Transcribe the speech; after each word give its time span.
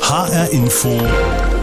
HR 0.00 0.52
Info 0.52 0.90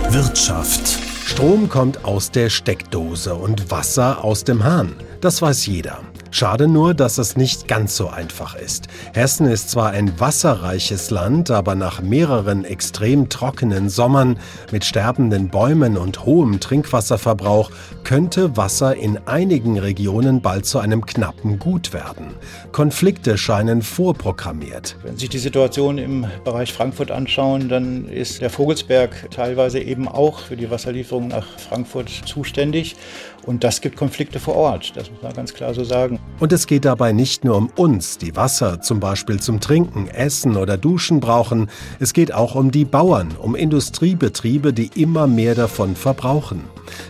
Wirtschaft. 0.10 1.00
Strom 1.26 1.70
kommt 1.70 2.04
aus 2.04 2.30
der 2.30 2.50
Steckdose 2.50 3.34
und 3.34 3.72
Wasser 3.72 4.26
aus 4.26 4.44
dem 4.44 4.66
Hahn. 4.66 4.96
Das 5.22 5.40
weiß 5.40 5.68
jeder. 5.68 6.00
Schade 6.34 6.68
nur, 6.68 6.96
dass 6.96 7.20
es 7.20 7.36
nicht 7.38 7.68
ganz 7.68 7.96
so 7.96 8.08
einfach 8.08 8.56
ist. 8.56 8.88
Hessen 9.14 9.46
ist 9.46 9.70
zwar 9.70 9.92
ein 9.92 10.20
wasserreiches 10.20 11.12
Land, 11.12 11.52
aber 11.52 11.76
nach 11.76 12.02
mehreren 12.02 12.64
extrem 12.64 13.30
trockenen 13.30 13.90
Sommern 13.90 14.40
mit 14.72 14.84
sterbenden 14.84 15.50
Bäumen 15.50 15.98
und 15.98 16.26
hohem 16.26 16.60
Trinkwasserverbrauch 16.60 17.70
könnte 18.04 18.58
Wasser 18.58 18.96
in 18.96 19.20
einigen 19.28 19.78
Regionen 19.78 20.42
bald 20.42 20.66
zu 20.66 20.80
einem 20.80 21.06
knappen 21.06 21.60
Gut 21.60 21.94
werden. 21.94 22.34
Konflikte 22.72 23.38
scheinen 23.38 23.82
vorprogrammiert. 23.82 24.96
Wenn 25.04 25.16
Sie 25.16 25.22
sich 25.22 25.30
die 25.30 25.38
Situation 25.38 26.00
im 26.00 26.26
Bereich 26.46 26.74
Frankfurt 26.74 27.12
anschauen, 27.12 27.70
dann 27.70 28.08
ist 28.08 28.42
der 28.42 28.50
Vogelsberg 28.50 29.30
teilweise 29.30 29.80
eben 29.80 30.08
auch 30.08 30.40
für 30.40 30.56
die 30.56 30.72
Wasserlieferung 30.72 31.28
nach 31.28 31.46
Frankfurt 31.60 32.10
zuständig. 32.26 32.96
Und 33.46 33.64
das 33.64 33.82
gibt 33.82 33.98
Konflikte 33.98 34.40
vor 34.40 34.56
Ort, 34.56 34.96
das 34.96 35.10
muss 35.10 35.22
man 35.22 35.34
ganz 35.34 35.54
klar 35.54 35.74
so 35.74 35.84
sagen. 35.84 36.20
Und 36.40 36.52
es 36.54 36.68
geht 36.68 36.86
dabei 36.86 37.12
nicht 37.12 37.44
nur 37.44 37.58
um 37.58 37.70
uns, 37.76 38.18
die 38.18 38.36
Wasser 38.36 38.82
zum 38.82 39.00
Beispiel 39.00 39.40
zum 39.40 39.60
Trinken, 39.60 40.08
Essen 40.08 40.58
oder 40.58 40.78
Duschen 40.78 41.20
brauchen. 41.20 41.70
Es 42.00 42.14
geht 42.14 42.34
auch 42.34 42.56
um 42.56 42.72
die 42.72 42.86
Bauern, 42.86 43.34
um 43.40 43.56
Industriebetriebe, 43.56 44.74
die 44.74 44.92
immer 45.02 45.28
mehr 45.28 45.56
davon 45.56 45.96
verbrauchen. 45.96 46.64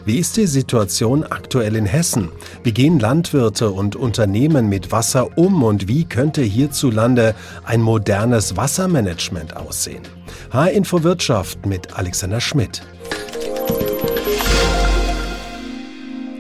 Wie 0.06 0.20
ist 0.20 0.38
die 0.38 0.48
Situation 0.48 1.24
aktuell 1.24 1.76
in 1.76 1.86
Hessen? 1.86 2.30
Wie 2.64 2.72
gehen 2.72 3.00
Landwirte 3.00 3.72
und 3.72 3.96
Unternehmen 3.96 4.70
mit 4.70 4.92
Wasser 4.92 5.38
um 5.38 5.64
und 5.64 5.88
wie 5.88 6.06
könnte 6.06 6.42
hierzulande 6.42 7.36
ein 7.64 7.82
modernes 7.82 8.58
Wassermanagement 8.58 9.58
aussehen? 9.58 10.04
H-Info 10.52 11.04
Wirtschaft 11.04 11.66
mit 11.66 11.98
Alexander 11.98 12.42
Schmidt. 12.42 12.82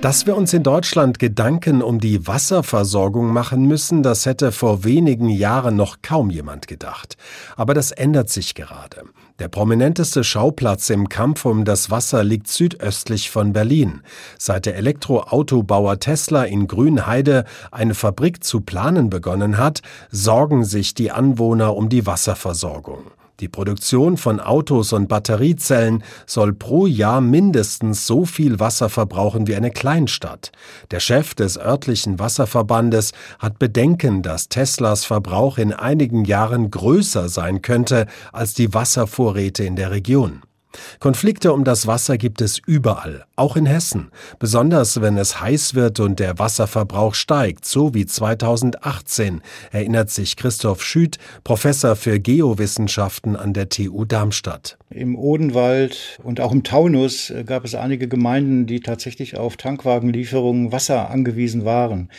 Dass 0.01 0.25
wir 0.25 0.35
uns 0.35 0.51
in 0.51 0.63
Deutschland 0.63 1.19
Gedanken 1.19 1.83
um 1.83 1.99
die 1.99 2.25
Wasserversorgung 2.25 3.31
machen 3.31 3.67
müssen, 3.67 4.01
das 4.01 4.25
hätte 4.25 4.51
vor 4.51 4.83
wenigen 4.83 5.29
Jahren 5.29 5.75
noch 5.75 5.97
kaum 6.01 6.31
jemand 6.31 6.67
gedacht. 6.67 7.17
Aber 7.55 7.75
das 7.75 7.91
ändert 7.91 8.31
sich 8.31 8.55
gerade. 8.55 9.03
Der 9.37 9.47
prominenteste 9.47 10.23
Schauplatz 10.23 10.89
im 10.89 11.07
Kampf 11.07 11.45
um 11.45 11.65
das 11.65 11.91
Wasser 11.91 12.23
liegt 12.23 12.47
südöstlich 12.47 13.29
von 13.29 13.53
Berlin. 13.53 14.01
Seit 14.39 14.65
der 14.65 14.75
Elektroautobauer 14.75 15.99
Tesla 15.99 16.45
in 16.45 16.65
Grünheide 16.65 17.45
eine 17.69 17.93
Fabrik 17.93 18.43
zu 18.43 18.61
planen 18.61 19.11
begonnen 19.11 19.59
hat, 19.59 19.81
sorgen 20.09 20.65
sich 20.65 20.95
die 20.95 21.11
Anwohner 21.11 21.75
um 21.75 21.89
die 21.89 22.07
Wasserversorgung. 22.07 23.11
Die 23.41 23.49
Produktion 23.49 24.17
von 24.17 24.39
Autos 24.39 24.93
und 24.93 25.07
Batteriezellen 25.07 26.03
soll 26.27 26.53
pro 26.53 26.85
Jahr 26.85 27.21
mindestens 27.21 28.05
so 28.05 28.23
viel 28.25 28.59
Wasser 28.59 28.87
verbrauchen 28.87 29.47
wie 29.47 29.55
eine 29.55 29.71
Kleinstadt. 29.71 30.51
Der 30.91 30.99
Chef 30.99 31.33
des 31.33 31.57
örtlichen 31.57 32.19
Wasserverbandes 32.19 33.13
hat 33.39 33.57
Bedenken, 33.57 34.21
dass 34.21 34.47
Teslas 34.47 35.05
Verbrauch 35.05 35.57
in 35.57 35.73
einigen 35.73 36.23
Jahren 36.23 36.69
größer 36.69 37.29
sein 37.29 37.63
könnte 37.63 38.05
als 38.31 38.53
die 38.53 38.75
Wasservorräte 38.75 39.63
in 39.63 39.75
der 39.75 39.89
Region. 39.89 40.43
Konflikte 40.99 41.53
um 41.53 41.63
das 41.63 41.87
Wasser 41.87 42.17
gibt 42.17 42.41
es 42.41 42.59
überall, 42.65 43.25
auch 43.35 43.55
in 43.55 43.65
Hessen, 43.65 44.11
besonders 44.39 45.01
wenn 45.01 45.17
es 45.17 45.41
heiß 45.41 45.75
wird 45.75 45.99
und 45.99 46.19
der 46.19 46.39
Wasserverbrauch 46.39 47.13
steigt, 47.13 47.65
so 47.65 47.93
wie 47.93 48.05
2018, 48.05 49.41
erinnert 49.71 50.09
sich 50.09 50.35
Christoph 50.35 50.83
Schüth, 50.83 51.17
Professor 51.43 51.95
für 51.95 52.19
Geowissenschaften 52.19 53.35
an 53.35 53.53
der 53.53 53.69
TU 53.69 54.05
Darmstadt. 54.05 54.77
Im 54.89 55.17
Odenwald 55.17 56.19
und 56.21 56.41
auch 56.41 56.51
im 56.51 56.63
Taunus 56.63 57.29
äh, 57.29 57.43
gab 57.45 57.63
es 57.63 57.75
einige 57.75 58.09
Gemeinden, 58.09 58.65
die 58.65 58.81
tatsächlich 58.81 59.37
auf 59.37 59.55
Tankwagenlieferungen 59.55 60.71
Wasser 60.73 61.09
angewiesen 61.09 61.63
waren. 61.63 62.09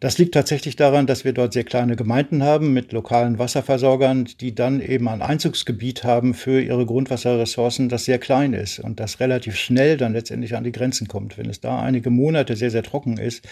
Das 0.00 0.18
liegt 0.18 0.34
tatsächlich 0.34 0.76
daran, 0.76 1.06
dass 1.06 1.24
wir 1.24 1.32
dort 1.32 1.52
sehr 1.52 1.64
kleine 1.64 1.96
Gemeinden 1.96 2.42
haben 2.42 2.72
mit 2.72 2.92
lokalen 2.92 3.38
Wasserversorgern, 3.38 4.28
die 4.40 4.54
dann 4.54 4.80
eben 4.80 5.08
ein 5.08 5.22
Einzugsgebiet 5.22 6.04
haben 6.04 6.34
für 6.34 6.60
ihre 6.60 6.84
Grundwasserressourcen, 6.84 7.88
das 7.88 8.04
sehr 8.04 8.18
klein 8.18 8.52
ist 8.52 8.78
und 8.78 9.00
das 9.00 9.20
relativ 9.20 9.56
schnell 9.56 9.96
dann 9.96 10.12
letztendlich 10.12 10.56
an 10.56 10.64
die 10.64 10.72
Grenzen 10.72 11.08
kommt. 11.08 11.38
Wenn 11.38 11.48
es 11.48 11.60
da 11.60 11.80
einige 11.80 12.10
Monate 12.10 12.56
sehr, 12.56 12.70
sehr 12.70 12.82
trocken 12.82 13.16
ist, 13.16 13.46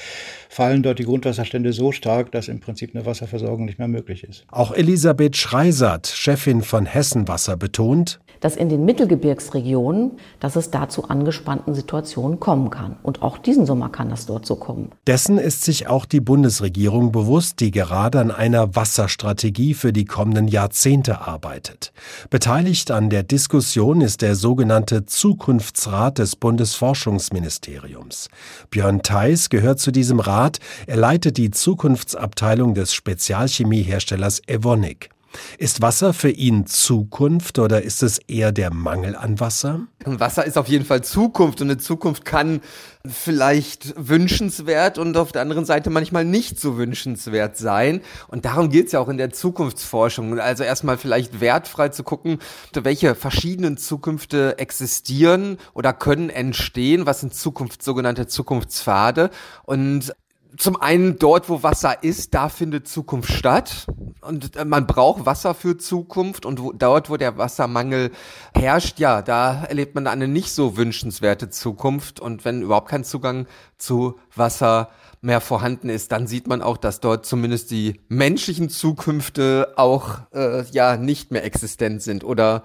fallen 0.48 0.82
dort 0.82 0.98
die 0.98 1.04
Grundwasserstände 1.04 1.72
so 1.72 1.92
stark, 1.92 2.30
dass 2.32 2.48
im 2.48 2.60
Prinzip 2.60 2.94
eine 2.94 3.06
Wasserversorgung 3.06 3.64
nicht 3.64 3.78
mehr 3.78 3.88
möglich 3.88 4.24
ist. 4.24 4.44
Auch 4.50 4.72
Elisabeth 4.72 5.36
Schreisert, 5.36 6.06
Chefin 6.06 6.62
von 6.62 6.86
Hessenwasser, 6.86 7.56
betont, 7.56 8.20
dass 8.40 8.56
in 8.56 8.68
den 8.68 8.84
Mittelgebirgsregionen, 8.84 10.12
dass 10.38 10.56
es 10.56 10.70
da 10.70 10.88
zu 10.90 11.08
angespannten 11.08 11.74
Situationen 11.74 12.40
kommen 12.40 12.68
kann. 12.68 12.96
Und 13.02 13.22
auch 13.22 13.38
diesen 13.38 13.64
Sommer 13.64 13.88
kann 13.88 14.10
das 14.10 14.26
dort 14.26 14.44
so 14.44 14.56
kommen. 14.56 14.90
Dessen 15.06 15.38
ist 15.38 15.64
sich 15.64 15.86
auch 15.86 16.04
die 16.04 16.20
Bundesregierung 16.34 17.12
bewusst, 17.12 17.60
die 17.60 17.70
gerade 17.70 18.18
an 18.18 18.32
einer 18.32 18.74
Wasserstrategie 18.74 19.72
für 19.72 19.92
die 19.92 20.04
kommenden 20.04 20.48
Jahrzehnte 20.48 21.20
arbeitet. 21.20 21.92
Beteiligt 22.28 22.90
an 22.90 23.08
der 23.08 23.22
Diskussion 23.22 24.00
ist 24.00 24.20
der 24.20 24.34
sogenannte 24.34 25.06
Zukunftsrat 25.06 26.18
des 26.18 26.34
Bundesforschungsministeriums. 26.34 28.30
Björn 28.70 29.02
Theis 29.02 29.48
gehört 29.48 29.78
zu 29.78 29.92
diesem 29.92 30.18
Rat. 30.18 30.58
Er 30.88 30.96
leitet 30.96 31.36
die 31.36 31.52
Zukunftsabteilung 31.52 32.74
des 32.74 32.92
Spezialchemieherstellers 32.94 34.42
Evonik. 34.48 35.13
Ist 35.58 35.82
Wasser 35.82 36.12
für 36.12 36.30
ihn 36.30 36.66
Zukunft 36.66 37.58
oder 37.58 37.82
ist 37.82 38.02
es 38.02 38.18
eher 38.18 38.52
der 38.52 38.72
Mangel 38.72 39.16
an 39.16 39.40
Wasser? 39.40 39.86
Wasser 40.04 40.44
ist 40.44 40.58
auf 40.58 40.68
jeden 40.68 40.84
Fall 40.84 41.02
Zukunft 41.02 41.60
und 41.60 41.70
eine 41.70 41.78
Zukunft 41.78 42.24
kann 42.24 42.60
vielleicht 43.06 43.94
wünschenswert 43.96 44.98
und 44.98 45.16
auf 45.16 45.32
der 45.32 45.42
anderen 45.42 45.64
Seite 45.64 45.90
manchmal 45.90 46.24
nicht 46.24 46.58
so 46.58 46.78
wünschenswert 46.78 47.56
sein. 47.56 48.00
Und 48.28 48.44
darum 48.44 48.70
geht 48.70 48.86
es 48.86 48.92
ja 48.92 49.00
auch 49.00 49.08
in 49.08 49.18
der 49.18 49.30
Zukunftsforschung. 49.30 50.38
Also 50.38 50.64
erstmal 50.64 50.96
vielleicht 50.96 51.40
wertfrei 51.40 51.90
zu 51.90 52.02
gucken, 52.02 52.38
welche 52.72 53.14
verschiedenen 53.14 53.76
Zukünfte 53.76 54.58
existieren 54.58 55.58
oder 55.74 55.92
können 55.92 56.30
entstehen. 56.30 57.06
Was 57.06 57.20
sind 57.20 57.34
Zukunft, 57.34 57.82
sogenannte 57.82 58.26
Zukunftspfade? 58.26 59.30
Und 59.64 60.14
zum 60.56 60.80
einen 60.80 61.18
dort, 61.18 61.48
wo 61.48 61.62
Wasser 61.62 62.02
ist, 62.02 62.34
da 62.34 62.48
findet 62.48 62.88
Zukunft 62.88 63.32
statt. 63.32 63.86
Und 64.20 64.56
äh, 64.56 64.64
man 64.64 64.86
braucht 64.86 65.26
Wasser 65.26 65.54
für 65.54 65.76
Zukunft. 65.76 66.46
Und 66.46 66.60
wo, 66.60 66.72
dort, 66.72 67.10
wo 67.10 67.16
der 67.16 67.38
Wassermangel 67.38 68.10
herrscht, 68.54 68.98
ja, 68.98 69.22
da 69.22 69.64
erlebt 69.64 69.94
man 69.94 70.06
eine 70.06 70.28
nicht 70.28 70.52
so 70.52 70.76
wünschenswerte 70.76 71.50
Zukunft. 71.50 72.20
Und 72.20 72.44
wenn 72.44 72.62
überhaupt 72.62 72.88
kein 72.88 73.04
Zugang 73.04 73.46
zu 73.78 74.18
Wasser 74.34 74.90
mehr 75.20 75.40
vorhanden 75.40 75.88
ist, 75.88 76.12
dann 76.12 76.26
sieht 76.26 76.46
man 76.46 76.62
auch, 76.62 76.76
dass 76.76 77.00
dort 77.00 77.26
zumindest 77.26 77.70
die 77.70 78.00
menschlichen 78.08 78.68
Zukünfte 78.68 79.72
auch 79.76 80.20
äh, 80.32 80.64
ja 80.70 80.96
nicht 80.96 81.30
mehr 81.30 81.44
existent 81.44 82.02
sind. 82.02 82.24
Oder 82.24 82.64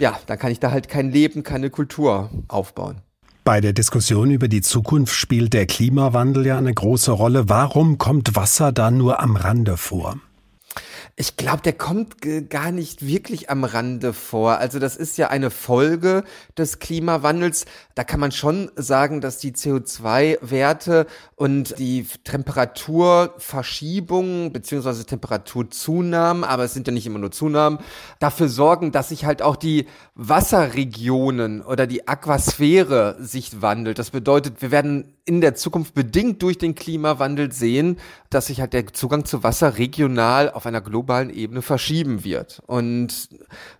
ja, 0.00 0.18
dann 0.26 0.38
kann 0.38 0.50
ich 0.50 0.60
da 0.60 0.72
halt 0.72 0.88
kein 0.88 1.10
Leben, 1.10 1.42
keine 1.44 1.70
Kultur 1.70 2.30
aufbauen. 2.48 3.00
Bei 3.44 3.60
der 3.60 3.74
Diskussion 3.74 4.30
über 4.30 4.48
die 4.48 4.62
Zukunft 4.62 5.14
spielt 5.14 5.52
der 5.52 5.66
Klimawandel 5.66 6.46
ja 6.46 6.56
eine 6.56 6.72
große 6.72 7.12
Rolle. 7.12 7.46
Warum 7.50 7.98
kommt 7.98 8.36
Wasser 8.36 8.72
da 8.72 8.90
nur 8.90 9.20
am 9.20 9.36
Rande 9.36 9.76
vor? 9.76 10.16
Ich 11.16 11.36
glaube, 11.36 11.62
der 11.62 11.74
kommt 11.74 12.16
gar 12.50 12.72
nicht 12.72 13.06
wirklich 13.06 13.48
am 13.48 13.62
Rande 13.62 14.12
vor. 14.12 14.58
Also 14.58 14.80
das 14.80 14.96
ist 14.96 15.16
ja 15.16 15.28
eine 15.28 15.50
Folge 15.50 16.24
des 16.58 16.80
Klimawandels. 16.80 17.66
Da 17.94 18.02
kann 18.02 18.18
man 18.18 18.32
schon 18.32 18.72
sagen, 18.74 19.20
dass 19.20 19.38
die 19.38 19.52
CO2-Werte 19.52 21.06
und 21.36 21.78
die 21.78 22.04
Temperaturverschiebungen 22.24 24.52
beziehungsweise 24.52 25.06
Temperaturzunahmen, 25.06 26.42
aber 26.42 26.64
es 26.64 26.74
sind 26.74 26.88
ja 26.88 26.92
nicht 26.92 27.06
immer 27.06 27.20
nur 27.20 27.30
Zunahmen, 27.30 27.78
dafür 28.18 28.48
sorgen, 28.48 28.90
dass 28.90 29.10
sich 29.10 29.24
halt 29.24 29.40
auch 29.40 29.54
die 29.54 29.86
Wasserregionen 30.16 31.62
oder 31.62 31.86
die 31.86 32.08
Aquasphäre 32.08 33.18
sich 33.20 33.62
wandelt. 33.62 34.00
Das 34.00 34.10
bedeutet, 34.10 34.62
wir 34.62 34.72
werden 34.72 35.13
in 35.26 35.40
der 35.40 35.54
Zukunft 35.54 35.94
bedingt 35.94 36.42
durch 36.42 36.58
den 36.58 36.74
Klimawandel 36.74 37.50
sehen, 37.50 37.98
dass 38.28 38.46
sich 38.46 38.60
halt 38.60 38.74
der 38.74 38.92
Zugang 38.92 39.24
zu 39.24 39.42
Wasser 39.42 39.78
regional 39.78 40.50
auf 40.50 40.66
einer 40.66 40.82
globalen 40.82 41.30
Ebene 41.30 41.62
verschieben 41.62 42.24
wird. 42.24 42.62
Und 42.66 43.30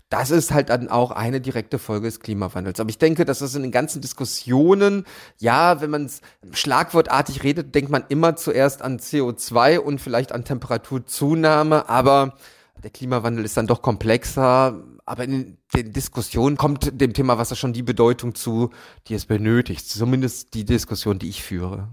das 0.08 0.31
ist 0.31 0.52
halt 0.52 0.70
dann 0.70 0.88
auch 0.88 1.11
eine 1.11 1.41
direkte 1.41 1.79
Folge 1.79 2.06
des 2.06 2.20
Klimawandels. 2.20 2.81
Aber 2.81 2.88
ich 2.88 2.99
denke, 2.99 3.25
dass 3.25 3.41
das 3.41 3.55
in 3.55 3.62
den 3.62 3.73
ganzen 3.73 4.00
Diskussionen, 4.00 5.05
ja, 5.38 5.81
wenn 5.82 5.91
man 5.91 6.06
es 6.06 6.23
schlagwortartig 6.52 7.43
redet, 7.43 7.75
denkt 7.75 7.90
man 7.90 8.05
immer 8.08 8.37
zuerst 8.37 8.81
an 8.81 8.99
CO2 8.99 9.79
und 9.79 10.00
vielleicht 10.00 10.32
an 10.32 10.44
Temperaturzunahme, 10.44 11.88
aber 11.88 12.37
der 12.82 12.91
Klimawandel 12.91 13.44
ist 13.44 13.56
dann 13.56 13.67
doch 13.67 13.82
komplexer. 13.82 14.82
Aber 15.06 15.25
in 15.25 15.59
den 15.75 15.93
Diskussionen 15.93 16.56
kommt 16.56 17.00
dem 17.00 17.12
Thema 17.12 17.37
Wasser 17.37 17.56
schon 17.56 17.73
die 17.73 17.82
Bedeutung 17.82 18.35
zu, 18.35 18.71
die 19.06 19.15
es 19.15 19.26
benötigt. 19.26 19.87
Zumindest 19.87 20.55
die 20.55 20.65
Diskussion, 20.65 21.19
die 21.19 21.29
ich 21.29 21.43
führe. 21.43 21.91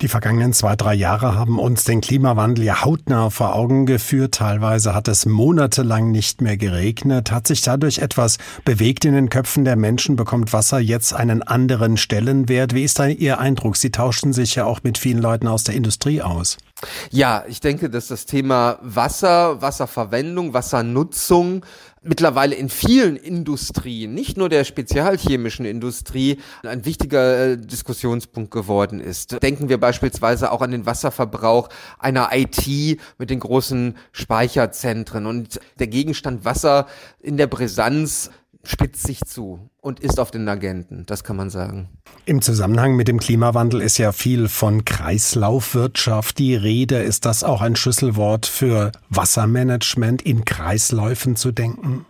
Die 0.00 0.08
vergangenen 0.08 0.52
zwei, 0.52 0.74
drei 0.76 0.94
Jahre 0.94 1.36
haben 1.36 1.58
uns 1.58 1.84
den 1.84 2.00
Klimawandel 2.00 2.64
ja 2.64 2.84
hautnah 2.84 3.30
vor 3.30 3.54
Augen 3.54 3.86
geführt. 3.86 4.34
Teilweise 4.34 4.94
hat 4.94 5.08
es 5.08 5.26
monatelang 5.26 6.10
nicht 6.10 6.40
mehr 6.40 6.56
geregnet. 6.56 7.30
Hat 7.30 7.46
sich 7.46 7.62
dadurch 7.62 7.98
etwas 7.98 8.38
bewegt 8.64 9.04
in 9.04 9.14
den 9.14 9.28
Köpfen 9.28 9.64
der 9.64 9.76
Menschen? 9.76 10.16
Bekommt 10.16 10.52
Wasser 10.52 10.80
jetzt 10.80 11.12
einen 11.12 11.42
anderen 11.42 11.96
Stellenwert? 11.96 12.74
Wie 12.74 12.84
ist 12.84 12.98
da 12.98 13.06
Ihr 13.06 13.38
Eindruck? 13.38 13.76
Sie 13.76 13.90
tauschen 13.90 14.32
sich 14.32 14.56
ja 14.56 14.64
auch 14.64 14.82
mit 14.82 14.98
vielen 14.98 15.20
Leuten 15.20 15.46
aus 15.46 15.64
der 15.64 15.74
Industrie 15.74 16.22
aus. 16.22 16.58
Ja, 17.10 17.44
ich 17.48 17.60
denke, 17.60 17.90
dass 17.90 18.06
das 18.06 18.24
Thema 18.26 18.78
Wasser, 18.82 19.60
Wasserverwendung, 19.60 20.54
Wassernutzung 20.54 21.64
mittlerweile 22.02 22.54
in 22.54 22.68
vielen 22.68 23.16
Industrien, 23.16 24.14
nicht 24.14 24.36
nur 24.36 24.48
der 24.48 24.64
spezialchemischen 24.64 25.64
Industrie, 25.66 26.38
ein 26.62 26.84
wichtiger 26.84 27.52
äh, 27.52 27.58
Diskussionspunkt 27.58 28.52
geworden 28.52 29.00
ist. 29.00 29.42
Denken 29.42 29.68
wir 29.68 29.78
beispielsweise 29.78 30.52
auch 30.52 30.62
an 30.62 30.70
den 30.70 30.86
Wasserverbrauch 30.86 31.68
einer 31.98 32.30
IT 32.32 32.98
mit 33.18 33.30
den 33.30 33.40
großen 33.40 33.96
Speicherzentren 34.12 35.26
und 35.26 35.60
der 35.78 35.88
Gegenstand 35.88 36.44
Wasser 36.44 36.86
in 37.20 37.36
der 37.36 37.48
Brisanz 37.48 38.30
spitzt 38.68 39.06
sich 39.06 39.24
zu 39.24 39.70
und 39.80 40.00
ist 40.00 40.20
auf 40.20 40.30
den 40.30 40.46
Agenten, 40.46 41.04
das 41.06 41.24
kann 41.24 41.36
man 41.36 41.48
sagen. 41.48 41.88
Im 42.26 42.42
Zusammenhang 42.42 42.96
mit 42.96 43.08
dem 43.08 43.18
Klimawandel 43.18 43.80
ist 43.80 43.96
ja 43.96 44.12
viel 44.12 44.48
von 44.48 44.84
Kreislaufwirtschaft 44.84 46.38
die 46.38 46.54
Rede. 46.54 46.98
Ist 46.98 47.24
das 47.24 47.44
auch 47.44 47.62
ein 47.62 47.76
Schlüsselwort 47.76 48.44
für 48.44 48.92
Wassermanagement, 49.08 50.20
in 50.20 50.44
Kreisläufen 50.44 51.34
zu 51.34 51.50
denken? 51.50 52.04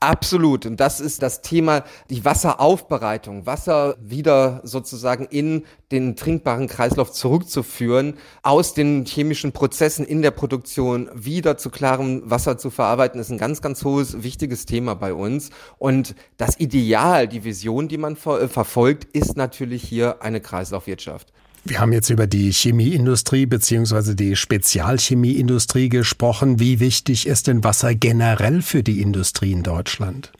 Absolut. 0.00 0.66
Und 0.66 0.78
das 0.78 1.00
ist 1.00 1.22
das 1.22 1.42
Thema, 1.42 1.82
die 2.10 2.24
Wasseraufbereitung, 2.24 3.46
Wasser 3.46 3.96
wieder 4.00 4.60
sozusagen 4.62 5.24
in 5.24 5.64
den 5.90 6.14
trinkbaren 6.14 6.68
Kreislauf 6.68 7.12
zurückzuführen, 7.12 8.14
aus 8.42 8.74
den 8.74 9.04
chemischen 9.06 9.52
Prozessen 9.52 10.04
in 10.04 10.22
der 10.22 10.30
Produktion 10.30 11.08
wieder 11.14 11.56
zu 11.56 11.70
klarem 11.70 12.22
Wasser 12.30 12.58
zu 12.58 12.70
verarbeiten, 12.70 13.20
ist 13.20 13.30
ein 13.30 13.38
ganz, 13.38 13.60
ganz 13.60 13.84
hohes, 13.84 14.22
wichtiges 14.22 14.66
Thema 14.66 14.94
bei 14.94 15.14
uns. 15.14 15.50
Und 15.78 16.14
das 16.36 16.60
Ideal, 16.60 17.26
die 17.26 17.44
Vision, 17.44 17.88
die 17.88 17.98
man 17.98 18.16
ver 18.16 18.48
verfolgt, 18.48 19.04
ist 19.16 19.36
natürlich 19.36 19.82
hier 19.82 20.22
eine 20.22 20.40
Kreislaufwirtschaft. 20.40 21.32
Wir 21.64 21.80
haben 21.80 21.92
jetzt 21.92 22.10
über 22.10 22.26
die 22.26 22.52
Chemieindustrie 22.52 23.46
beziehungsweise 23.46 24.14
die 24.14 24.36
Spezialchemieindustrie 24.36 25.88
gesprochen. 25.88 26.60
Wie 26.60 26.80
wichtig 26.80 27.26
ist 27.26 27.46
denn 27.46 27.64
Wasser 27.64 27.94
generell 27.94 28.62
für 28.62 28.82
die 28.82 29.00
Industrie 29.00 29.52
in 29.52 29.62
Deutschland? 29.62 30.32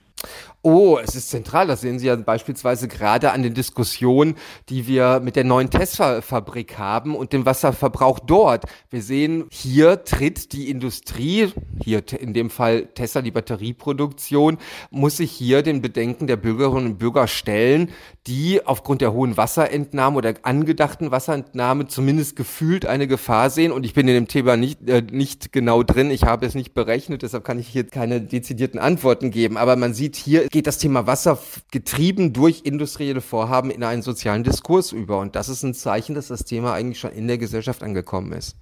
Oh, 0.70 0.98
es 1.02 1.14
ist 1.14 1.30
zentral. 1.30 1.66
Das 1.66 1.80
sehen 1.80 1.98
Sie 1.98 2.08
ja 2.08 2.16
beispielsweise 2.16 2.88
gerade 2.88 3.32
an 3.32 3.42
den 3.42 3.54
Diskussionen, 3.54 4.34
die 4.68 4.86
wir 4.86 5.18
mit 5.18 5.34
der 5.34 5.44
neuen 5.44 5.70
Tesla-Fabrik 5.70 6.76
haben 6.76 7.16
und 7.16 7.32
dem 7.32 7.46
Wasserverbrauch 7.46 8.18
dort. 8.18 8.64
Wir 8.90 9.00
sehen, 9.00 9.46
hier 9.50 10.04
tritt 10.04 10.52
die 10.52 10.68
Industrie, 10.68 11.54
hier 11.82 12.02
in 12.20 12.34
dem 12.34 12.50
Fall 12.50 12.84
Tesla, 12.88 13.22
die 13.22 13.30
Batterieproduktion, 13.30 14.58
muss 14.90 15.16
sich 15.16 15.32
hier 15.32 15.62
den 15.62 15.80
Bedenken 15.80 16.26
der 16.26 16.36
Bürgerinnen 16.36 16.84
und 16.84 16.98
Bürger 16.98 17.28
stellen, 17.28 17.90
die 18.26 18.66
aufgrund 18.66 19.00
der 19.00 19.14
hohen 19.14 19.38
Wasserentnahme 19.38 20.18
oder 20.18 20.34
angedachten 20.42 21.10
Wasserentnahme 21.10 21.86
zumindest 21.86 22.36
gefühlt 22.36 22.84
eine 22.84 23.06
Gefahr 23.06 23.48
sehen. 23.48 23.72
Und 23.72 23.86
ich 23.86 23.94
bin 23.94 24.06
in 24.06 24.12
dem 24.12 24.28
Thema 24.28 24.58
nicht, 24.58 24.86
äh, 24.86 25.00
nicht 25.00 25.50
genau 25.50 25.82
drin. 25.82 26.10
Ich 26.10 26.24
habe 26.24 26.44
es 26.44 26.54
nicht 26.54 26.74
berechnet, 26.74 27.22
deshalb 27.22 27.44
kann 27.44 27.58
ich 27.58 27.68
hier 27.68 27.84
keine 27.84 28.20
dezidierten 28.20 28.78
Antworten 28.78 29.30
geben. 29.30 29.56
Aber 29.56 29.76
man 29.76 29.94
sieht 29.94 30.14
hier, 30.14 30.46
geht 30.58 30.66
das 30.66 30.78
Thema 30.78 31.06
Wasser 31.06 31.38
getrieben 31.70 32.32
durch 32.32 32.62
industrielle 32.64 33.20
Vorhaben 33.20 33.70
in 33.70 33.84
einen 33.84 34.02
sozialen 34.02 34.42
Diskurs 34.42 34.90
über. 34.90 35.20
Und 35.20 35.36
das 35.36 35.48
ist 35.48 35.62
ein 35.62 35.72
Zeichen, 35.72 36.16
dass 36.16 36.26
das 36.26 36.44
Thema 36.44 36.72
eigentlich 36.72 36.98
schon 36.98 37.12
in 37.12 37.28
der 37.28 37.38
Gesellschaft 37.38 37.80
angekommen 37.84 38.32
ist. 38.32 38.56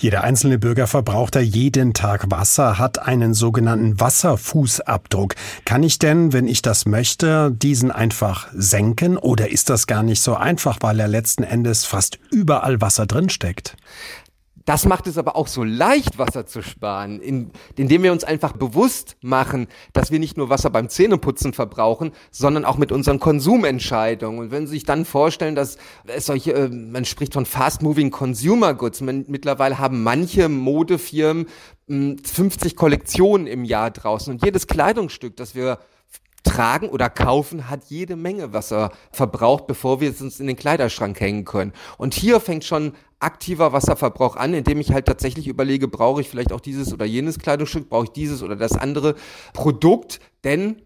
Jeder 0.00 0.24
einzelne 0.24 0.58
Bürger 0.58 0.88
verbraucht 0.88 1.36
da 1.36 1.40
jeden 1.40 1.94
Tag 1.94 2.32
Wasser, 2.32 2.80
hat 2.80 2.98
einen 2.98 3.32
sogenannten 3.32 4.00
Wasserfußabdruck. 4.00 5.36
Kann 5.64 5.84
ich 5.84 6.00
denn, 6.00 6.32
wenn 6.32 6.48
ich 6.48 6.62
das 6.62 6.84
möchte, 6.84 7.52
diesen 7.52 7.92
einfach 7.92 8.48
senken 8.52 9.16
oder 9.16 9.48
ist 9.48 9.70
das 9.70 9.86
gar 9.86 10.02
nicht 10.02 10.22
so 10.22 10.34
einfach, 10.34 10.78
weil 10.80 10.98
er 10.98 11.06
letzten 11.06 11.44
Endes 11.44 11.84
fast 11.84 12.18
überall 12.32 12.80
Wasser 12.80 13.06
drinsteckt? 13.06 13.76
Das 14.66 14.84
macht 14.84 15.06
es 15.06 15.16
aber 15.16 15.36
auch 15.36 15.46
so 15.46 15.62
leicht, 15.62 16.18
Wasser 16.18 16.44
zu 16.44 16.60
sparen, 16.60 17.20
in, 17.20 17.52
indem 17.76 18.02
wir 18.02 18.10
uns 18.10 18.24
einfach 18.24 18.52
bewusst 18.52 19.16
machen, 19.22 19.68
dass 19.92 20.10
wir 20.10 20.18
nicht 20.18 20.36
nur 20.36 20.50
Wasser 20.50 20.70
beim 20.70 20.88
Zähneputzen 20.88 21.52
verbrauchen, 21.52 22.10
sondern 22.32 22.64
auch 22.64 22.76
mit 22.76 22.90
unseren 22.90 23.20
Konsumentscheidungen. 23.20 24.40
Und 24.40 24.50
wenn 24.50 24.66
Sie 24.66 24.72
sich 24.72 24.84
dann 24.84 25.04
vorstellen, 25.04 25.54
dass 25.54 25.78
es 26.08 26.26
solche, 26.26 26.52
äh, 26.52 26.68
man 26.68 27.04
spricht 27.04 27.32
von 27.32 27.46
Fast-Moving 27.46 28.10
Consumer 28.10 28.74
Goods, 28.74 29.00
mittlerweile 29.02 29.78
haben 29.78 30.02
manche 30.02 30.48
Modefirmen 30.48 31.46
50 31.88 32.72
hm, 32.72 32.76
Kollektionen 32.76 33.46
im 33.46 33.64
Jahr 33.64 33.92
draußen 33.92 34.32
und 34.32 34.44
jedes 34.44 34.66
Kleidungsstück, 34.66 35.36
das 35.36 35.54
wir 35.54 35.78
tragen 36.46 36.88
oder 36.88 37.10
kaufen, 37.10 37.68
hat 37.68 37.84
jede 37.88 38.16
Menge 38.16 38.52
Wasser 38.52 38.92
verbraucht, 39.12 39.66
bevor 39.66 40.00
wir 40.00 40.10
es 40.10 40.22
uns 40.22 40.40
in 40.40 40.46
den 40.46 40.56
Kleiderschrank 40.56 41.20
hängen 41.20 41.44
können. 41.44 41.72
Und 41.98 42.14
hier 42.14 42.40
fängt 42.40 42.64
schon 42.64 42.92
aktiver 43.18 43.72
Wasserverbrauch 43.72 44.36
an, 44.36 44.54
indem 44.54 44.80
ich 44.80 44.92
halt 44.92 45.06
tatsächlich 45.06 45.48
überlege, 45.48 45.88
brauche 45.88 46.20
ich 46.20 46.28
vielleicht 46.28 46.52
auch 46.52 46.60
dieses 46.60 46.92
oder 46.92 47.04
jenes 47.04 47.38
Kleidungsstück, 47.38 47.88
brauche 47.88 48.04
ich 48.04 48.10
dieses 48.10 48.42
oder 48.42 48.56
das 48.56 48.72
andere 48.72 49.14
Produkt, 49.52 50.20
denn 50.44 50.82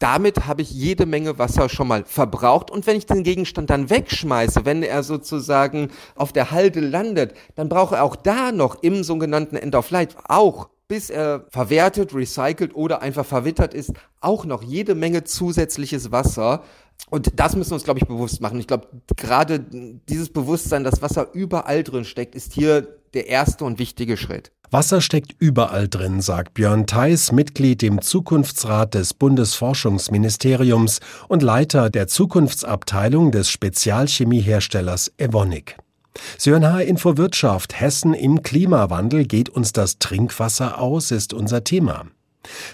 damit 0.00 0.46
habe 0.46 0.62
ich 0.62 0.70
jede 0.70 1.04
Menge 1.04 1.38
Wasser 1.38 1.68
schon 1.68 1.86
mal 1.86 2.04
verbraucht. 2.06 2.70
Und 2.70 2.86
wenn 2.86 2.96
ich 2.96 3.04
den 3.04 3.22
Gegenstand 3.22 3.68
dann 3.68 3.90
wegschmeiße, 3.90 4.64
wenn 4.64 4.82
er 4.82 5.02
sozusagen 5.02 5.90
auf 6.16 6.32
der 6.32 6.50
Halde 6.50 6.80
landet, 6.80 7.34
dann 7.54 7.68
brauche 7.68 7.96
er 7.96 8.04
auch 8.04 8.16
da 8.16 8.50
noch 8.50 8.82
im 8.82 9.04
sogenannten 9.04 9.56
End 9.56 9.74
of 9.74 9.90
Life 9.90 10.16
auch 10.26 10.70
bis 10.90 11.08
er 11.08 11.46
verwertet, 11.50 12.12
recycelt 12.12 12.74
oder 12.74 13.00
einfach 13.00 13.24
verwittert 13.24 13.74
ist, 13.74 13.92
auch 14.20 14.44
noch 14.44 14.64
jede 14.64 14.96
Menge 14.96 15.22
zusätzliches 15.22 16.10
Wasser. 16.10 16.64
Und 17.10 17.38
das 17.38 17.54
müssen 17.54 17.70
wir 17.70 17.74
uns, 17.74 17.84
glaube 17.84 18.00
ich, 18.00 18.08
bewusst 18.08 18.40
machen. 18.40 18.58
Ich 18.58 18.66
glaube, 18.66 18.88
gerade 19.16 19.60
dieses 19.60 20.30
Bewusstsein, 20.30 20.82
dass 20.82 21.00
Wasser 21.00 21.28
überall 21.32 21.84
drin 21.84 22.04
steckt, 22.04 22.34
ist 22.34 22.54
hier 22.54 22.88
der 23.14 23.28
erste 23.28 23.64
und 23.64 23.78
wichtige 23.78 24.16
Schritt. 24.16 24.50
Wasser 24.72 25.00
steckt 25.00 25.32
überall 25.38 25.86
drin, 25.86 26.20
sagt 26.20 26.54
Björn 26.54 26.88
Theis, 26.88 27.30
Mitglied 27.30 27.84
im 27.84 28.02
Zukunftsrat 28.02 28.94
des 28.94 29.14
Bundesforschungsministeriums 29.14 30.98
und 31.28 31.44
Leiter 31.44 31.88
der 31.90 32.08
Zukunftsabteilung 32.08 33.30
des 33.30 33.48
Spezialchemieherstellers 33.48 35.12
Evonik. 35.18 35.76
Sönha 36.38 36.80
Info 36.80 37.16
Wirtschaft 37.16 37.78
Hessen 37.80 38.14
im 38.14 38.42
Klimawandel. 38.42 39.26
Geht 39.26 39.48
uns 39.48 39.72
das 39.72 39.98
Trinkwasser 39.98 40.78
aus, 40.80 41.10
ist 41.10 41.32
unser 41.32 41.64
Thema. 41.64 42.06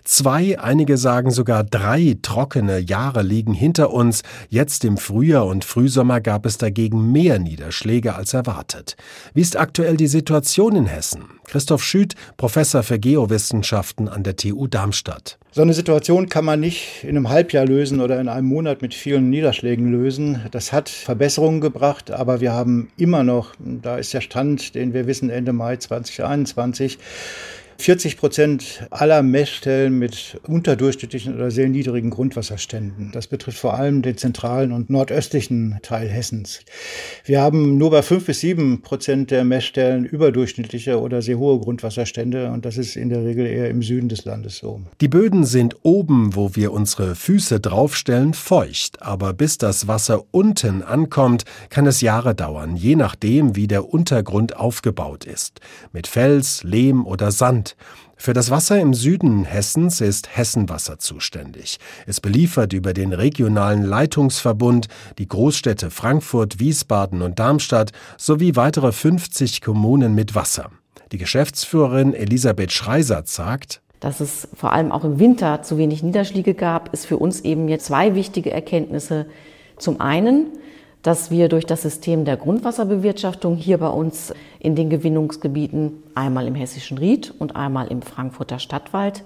Zwei, 0.04 0.58
einige 0.58 0.96
sagen 0.96 1.30
sogar 1.30 1.64
drei 1.64 2.16
trockene 2.22 2.78
Jahre 2.78 3.22
liegen 3.22 3.52
hinter 3.52 3.92
uns. 3.92 4.23
Jetzt 4.49 4.85
im 4.85 4.96
Frühjahr 4.96 5.46
und 5.46 5.64
Frühsommer 5.64 6.20
gab 6.20 6.46
es 6.46 6.58
dagegen 6.58 7.11
mehr 7.12 7.38
Niederschläge 7.38 8.14
als 8.14 8.35
erwartet. 8.35 8.96
Wie 9.35 9.40
ist 9.40 9.56
aktuell 9.56 9.96
die 9.96 10.06
Situation 10.06 10.76
in 10.76 10.87
Hessen? 10.87 11.25
Christoph 11.44 11.85
Schütt, 11.85 12.14
Professor 12.37 12.82
für 12.82 12.99
Geowissenschaften 12.99 14.08
an 14.08 14.23
der 14.23 14.37
TU 14.37 14.66
Darmstadt. 14.66 15.38
So 15.52 15.62
eine 15.62 15.75
Situation 15.75 16.28
kann 16.28 16.44
man 16.44 16.61
nicht 16.61 17.02
in 17.02 17.11
einem 17.11 17.28
Halbjahr 17.28 17.64
lösen 17.64 18.00
oder 18.00 18.20
in 18.20 18.28
einem 18.28 18.46
Monat 18.46 18.82
mit 18.82 18.94
vielen 18.94 19.30
Niederschlägen 19.30 19.90
lösen. 19.90 20.42
Das 20.50 20.73
hat 20.73 20.88
Verbesserungen 20.88 21.61
gebracht, 21.61 22.11
aber 22.11 22.40
wir 22.40 22.52
haben 22.52 22.90
immer 22.96 23.23
noch, 23.23 23.54
da 23.58 23.96
ist 23.96 24.12
der 24.12 24.20
Stand, 24.20 24.75
den 24.75 24.92
wir 24.92 25.06
wissen, 25.06 25.30
Ende 25.30 25.52
Mai 25.52 25.76
2021, 25.76 26.99
40 27.78 28.16
Prozent 28.16 28.87
aller 28.90 29.23
Messstellen 29.23 29.99
mit 29.99 30.40
unterdurchschnittlichen 30.47 31.35
oder 31.35 31.50
sehr 31.50 31.68
niedrigen 31.68 32.11
Grundwasserständen. 32.11 33.11
Das 33.12 33.26
betrifft 33.26 33.59
vor 33.59 33.75
allem 33.75 34.02
den 34.02 34.16
zentralen 34.16 34.73
und 34.73 34.90
nordöstlichen 34.90 35.78
Teil 35.83 36.09
Hessens. 36.09 36.61
Wir 37.25 37.40
haben 37.40 37.78
nur 37.78 37.90
bei 37.90 38.02
fünf 38.02 38.26
bis 38.26 38.40
sieben 38.40 38.83
Prozent 38.83 39.30
der 39.30 39.45
Messstellen 39.45 40.04
überdurchschnittliche 40.04 41.00
oder 41.00 41.23
sehr 41.23 41.38
hohe 41.38 41.61
Grundwasserstände 41.61 42.50
und 42.50 42.64
das 42.64 42.76
ist 42.76 42.97
in 42.97 43.09
der 43.09 43.25
Regel 43.25 43.47
eher 43.47 43.68
im 43.68 43.83
Süden 43.83 44.09
des 44.09 44.25
Landes 44.25 44.59
so. 44.59 44.80
Die 45.00 45.09
Böden 45.09 45.45
sind 45.45 45.76
oben, 45.83 46.35
wo 46.35 46.56
wir 46.56 46.73
unsere 46.73 47.14
Füße 47.14 47.61
draufstellen, 47.61 48.35
feucht, 48.35 49.02
aber 49.02 49.33
bis 49.33 49.59
das 49.59 49.87
Wasser 49.87 50.25
unten 50.30 50.83
ankommt, 50.83 51.45
kann 51.68 51.87
es 51.87 52.00
Jahre 52.00 52.35
dauern, 52.35 52.76
je 52.76 52.97
nachdem, 52.97 53.56
wie 53.56 53.66
der 53.66 53.92
Untergrund 53.92 54.56
aufgebaut 54.56 55.25
ist. 55.25 55.61
Mit 55.92 56.06
Fels, 56.06 56.62
Lehm 56.62 57.06
oder 57.06 57.30
Sand 57.30 57.65
Land. 57.66 57.76
Für 58.18 58.32
das 58.32 58.50
Wasser 58.50 58.80
im 58.80 58.94
Süden 58.94 59.44
Hessens 59.44 60.00
ist 60.00 60.37
Hessenwasser 60.37 60.99
zuständig. 60.99 61.78
Es 62.06 62.20
beliefert 62.20 62.73
über 62.73 62.92
den 62.92 63.12
regionalen 63.12 63.82
Leitungsverbund 63.82 64.88
die 65.18 65.28
Großstädte 65.28 65.90
Frankfurt, 65.90 66.58
Wiesbaden 66.58 67.23
und 67.23 67.38
Darmstadt 67.38 67.92
sowie 68.16 68.56
weitere 68.56 68.92
50 68.92 69.61
Kommunen 69.61 70.14
mit 70.14 70.35
Wasser. 70.35 70.70
Die 71.12 71.18
Geschäftsführerin 71.18 72.14
Elisabeth 72.14 72.73
Schreiser 72.73 73.23
sagt, 73.26 73.82
dass 74.00 74.20
es 74.20 74.49
vor 74.54 74.73
allem 74.73 74.92
auch 74.92 75.04
im 75.04 75.18
Winter 75.18 75.62
zu 75.62 75.78
wenig 75.78 76.02
Niederschläge 76.02 76.54
gab, 76.54 76.92
ist 76.92 77.06
für 77.06 77.16
uns 77.16 77.40
eben 77.40 77.68
jetzt 77.68 77.87
zwei 77.87 78.14
wichtige 78.14 78.50
Erkenntnisse. 78.50 79.26
Zum 79.78 80.00
einen, 80.00 80.49
dass 81.06 81.30
wir 81.30 81.48
durch 81.48 81.64
das 81.64 81.82
System 81.82 82.25
der 82.25 82.36
Grundwasserbewirtschaftung 82.36 83.54
hier 83.54 83.78
bei 83.78 83.86
uns 83.86 84.34
in 84.58 84.75
den 84.75 84.90
Gewinnungsgebieten, 84.90 86.02
einmal 86.16 86.48
im 86.48 86.56
hessischen 86.56 86.98
Ried 86.98 87.32
und 87.38 87.54
einmal 87.54 87.86
im 87.86 88.02
Frankfurter 88.02 88.58
Stadtwald, 88.58 89.22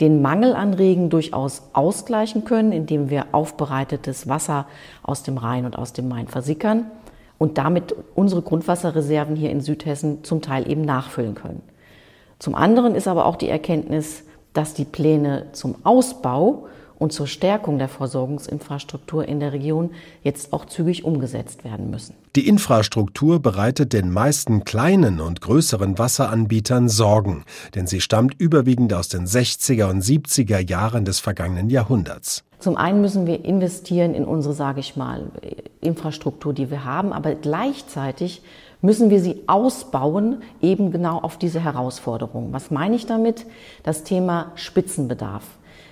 den 0.00 0.22
Mangel 0.22 0.54
an 0.54 0.72
Regen 0.72 1.10
durchaus 1.10 1.64
ausgleichen 1.74 2.46
können, 2.46 2.72
indem 2.72 3.10
wir 3.10 3.26
aufbereitetes 3.32 4.26
Wasser 4.26 4.66
aus 5.02 5.22
dem 5.22 5.36
Rhein 5.36 5.66
und 5.66 5.76
aus 5.76 5.92
dem 5.92 6.08
Main 6.08 6.28
versickern 6.28 6.86
und 7.36 7.58
damit 7.58 7.94
unsere 8.14 8.40
Grundwasserreserven 8.40 9.36
hier 9.36 9.50
in 9.50 9.60
Südhessen 9.60 10.24
zum 10.24 10.40
Teil 10.40 10.66
eben 10.70 10.80
nachfüllen 10.80 11.34
können. 11.34 11.60
Zum 12.38 12.54
anderen 12.54 12.94
ist 12.94 13.06
aber 13.06 13.26
auch 13.26 13.36
die 13.36 13.50
Erkenntnis, 13.50 14.24
dass 14.54 14.72
die 14.72 14.86
Pläne 14.86 15.48
zum 15.52 15.74
Ausbau 15.84 16.68
und 16.98 17.12
zur 17.12 17.26
Stärkung 17.26 17.78
der 17.78 17.88
Versorgungsinfrastruktur 17.88 19.26
in 19.26 19.40
der 19.40 19.52
Region 19.52 19.90
jetzt 20.22 20.52
auch 20.52 20.64
zügig 20.64 21.04
umgesetzt 21.04 21.64
werden 21.64 21.90
müssen. 21.90 22.14
Die 22.36 22.46
Infrastruktur 22.48 23.40
bereitet 23.40 23.92
den 23.92 24.10
meisten 24.10 24.64
kleinen 24.64 25.20
und 25.20 25.40
größeren 25.40 25.98
Wasseranbietern 25.98 26.88
Sorgen, 26.88 27.44
denn 27.74 27.86
sie 27.86 28.00
stammt 28.00 28.34
überwiegend 28.38 28.92
aus 28.92 29.08
den 29.08 29.26
60er 29.26 29.90
und 29.90 30.02
70er 30.02 30.68
Jahren 30.68 31.04
des 31.04 31.20
vergangenen 31.20 31.70
Jahrhunderts. 31.70 32.44
Zum 32.58 32.76
einen 32.76 33.00
müssen 33.00 33.26
wir 33.26 33.44
investieren 33.44 34.14
in 34.14 34.24
unsere, 34.24 34.52
sage 34.52 34.80
ich 34.80 34.96
mal, 34.96 35.30
Infrastruktur, 35.80 36.52
die 36.52 36.70
wir 36.70 36.84
haben, 36.84 37.12
aber 37.12 37.36
gleichzeitig 37.36 38.42
müssen 38.80 39.10
wir 39.10 39.20
sie 39.20 39.42
ausbauen, 39.46 40.42
eben 40.60 40.90
genau 40.90 41.18
auf 41.18 41.36
diese 41.36 41.60
Herausforderungen. 41.60 42.52
Was 42.52 42.70
meine 42.70 42.96
ich 42.96 43.06
damit? 43.06 43.46
Das 43.82 44.04
Thema 44.04 44.52
Spitzenbedarf. 44.54 45.44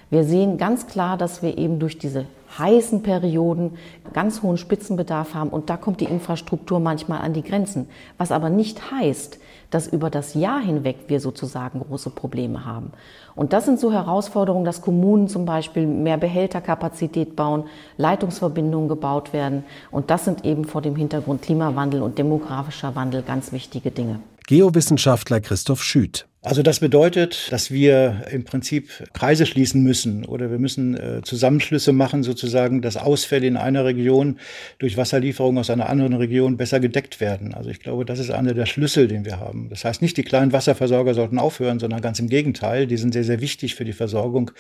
Wir 0.08 0.24
sehen 0.24 0.56
ganz 0.56 0.86
klar, 0.86 1.16
dass 1.16 1.42
wir 1.42 1.58
eben 1.58 1.80
durch 1.80 1.98
diese 1.98 2.26
heißen 2.58 3.02
Perioden 3.02 3.72
ganz 4.12 4.42
hohen 4.42 4.56
Spitzenbedarf 4.56 5.34
haben 5.34 5.50
und 5.50 5.68
da 5.68 5.76
kommt 5.76 6.00
die 6.00 6.04
Infrastruktur 6.04 6.78
manchmal 6.78 7.20
an 7.20 7.32
die 7.32 7.42
Grenzen. 7.42 7.88
Was 8.18 8.30
aber 8.30 8.48
nicht 8.48 8.92
heißt, 8.92 9.38
dass 9.70 9.88
über 9.88 10.10
das 10.10 10.34
Jahr 10.34 10.60
hinweg 10.60 10.96
wir 11.08 11.18
sozusagen 11.18 11.80
große 11.80 12.10
Probleme 12.10 12.64
haben. 12.64 12.92
Und 13.34 13.52
das 13.52 13.64
sind 13.64 13.80
so 13.80 13.92
Herausforderungen, 13.92 14.64
dass 14.64 14.80
Kommunen 14.80 15.28
zum 15.28 15.44
Beispiel 15.44 15.86
mehr 15.86 16.16
Behälterkapazität 16.16 17.34
bauen, 17.34 17.64
Leitungsverbindungen 17.96 18.88
gebaut 18.88 19.32
werden. 19.32 19.64
Und 19.90 20.10
das 20.10 20.24
sind 20.24 20.44
eben 20.44 20.64
vor 20.64 20.82
dem 20.82 20.94
Hintergrund 20.94 21.42
Klimawandel 21.42 22.00
und 22.00 22.16
demografischer 22.16 22.94
Wandel 22.94 23.22
ganz 23.22 23.52
wichtige 23.52 23.90
Dinge. 23.90 24.20
Geowissenschaftler 24.46 25.40
Christoph 25.40 25.82
Schüth. 25.82 26.26
Also 26.46 26.62
das 26.62 26.78
bedeutet, 26.78 27.48
dass 27.50 27.72
wir 27.72 28.22
im 28.30 28.44
Prinzip 28.44 29.02
Kreise 29.14 29.46
schließen 29.46 29.82
müssen 29.82 30.24
oder 30.24 30.48
wir 30.48 30.60
müssen 30.60 30.96
äh, 30.96 31.20
Zusammenschlüsse 31.24 31.92
machen, 31.92 32.22
sozusagen, 32.22 32.82
dass 32.82 32.96
Ausfälle 32.96 33.48
in 33.48 33.56
einer 33.56 33.84
Region 33.84 34.38
durch 34.78 34.96
Wasserlieferungen 34.96 35.58
aus 35.58 35.70
einer 35.70 35.88
anderen 35.88 36.12
Region 36.14 36.56
besser 36.56 36.78
gedeckt 36.78 37.20
werden. 37.20 37.52
Also 37.52 37.70
ich 37.70 37.80
glaube, 37.80 38.04
das 38.04 38.20
ist 38.20 38.30
einer 38.30 38.54
der 38.54 38.66
Schlüssel, 38.66 39.08
den 39.08 39.24
wir 39.24 39.40
haben. 39.40 39.70
Das 39.70 39.84
heißt 39.84 40.02
nicht, 40.02 40.16
die 40.18 40.22
kleinen 40.22 40.52
Wasserversorger 40.52 41.14
sollten 41.14 41.40
aufhören, 41.40 41.80
sondern 41.80 42.00
ganz 42.00 42.20
im 42.20 42.28
Gegenteil. 42.28 42.86
Die 42.86 42.96
sind 42.96 43.12
sehr, 43.12 43.24
sehr 43.24 43.40
wichtig 43.40 43.74
für 43.74 43.84
die 43.84 43.92
Versorgung 43.92 44.52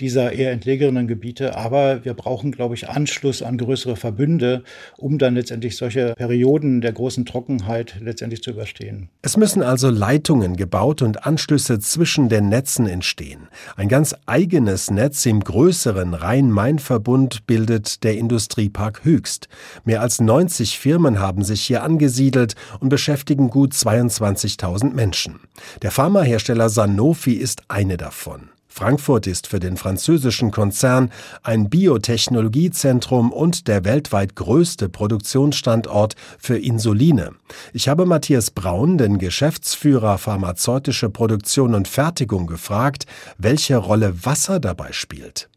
dieser 0.00 0.32
eher 0.32 0.52
entlegeneren 0.52 1.08
Gebiete. 1.08 1.56
Aber 1.56 2.04
wir 2.04 2.12
brauchen, 2.12 2.52
glaube 2.52 2.74
ich, 2.74 2.90
Anschluss 2.90 3.40
an 3.40 3.56
größere 3.56 3.96
Verbünde, 3.96 4.64
um 4.98 5.16
dann 5.16 5.34
letztendlich 5.34 5.78
solche 5.78 6.12
Perioden 6.12 6.82
der 6.82 6.92
großen 6.92 7.24
Trockenheit 7.24 7.96
letztendlich 8.02 8.42
zu 8.42 8.50
überstehen. 8.50 9.08
Es 9.22 9.38
müssen 9.38 9.62
also 9.62 9.88
Leitungen 9.88 10.56
gebaut 10.56 11.00
und 11.00 11.21
Anschlüsse 11.26 11.78
zwischen 11.78 12.28
den 12.28 12.48
Netzen 12.48 12.86
entstehen. 12.86 13.48
Ein 13.76 13.88
ganz 13.88 14.14
eigenes 14.26 14.90
Netz 14.90 15.26
im 15.26 15.40
größeren 15.40 16.14
Rhein-Main-Verbund 16.14 17.46
bildet 17.46 18.04
der 18.04 18.16
Industriepark 18.16 19.04
Höchst. 19.04 19.48
Mehr 19.84 20.00
als 20.00 20.20
90 20.20 20.78
Firmen 20.78 21.18
haben 21.20 21.44
sich 21.44 21.62
hier 21.62 21.82
angesiedelt 21.82 22.54
und 22.80 22.88
beschäftigen 22.88 23.50
gut 23.50 23.72
22.000 23.72 24.92
Menschen. 24.92 25.40
Der 25.82 25.90
Pharmahersteller 25.90 26.68
Sanofi 26.68 27.34
ist 27.34 27.62
eine 27.68 27.96
davon. 27.96 28.50
Frankfurt 28.74 29.26
ist 29.26 29.48
für 29.48 29.60
den 29.60 29.76
französischen 29.76 30.50
Konzern 30.50 31.12
ein 31.42 31.68
Biotechnologiezentrum 31.68 33.30
und 33.30 33.68
der 33.68 33.84
weltweit 33.84 34.34
größte 34.34 34.88
Produktionsstandort 34.88 36.16
für 36.38 36.56
Insuline. 36.56 37.32
Ich 37.74 37.88
habe 37.88 38.06
Matthias 38.06 38.50
Braun, 38.50 38.96
den 38.96 39.18
Geschäftsführer 39.18 40.16
pharmazeutische 40.16 41.10
Produktion 41.10 41.74
und 41.74 41.86
Fertigung, 41.86 42.46
gefragt, 42.46 43.04
welche 43.36 43.76
Rolle 43.76 44.24
Wasser 44.24 44.58
dabei 44.58 44.92
spielt. 44.92 45.50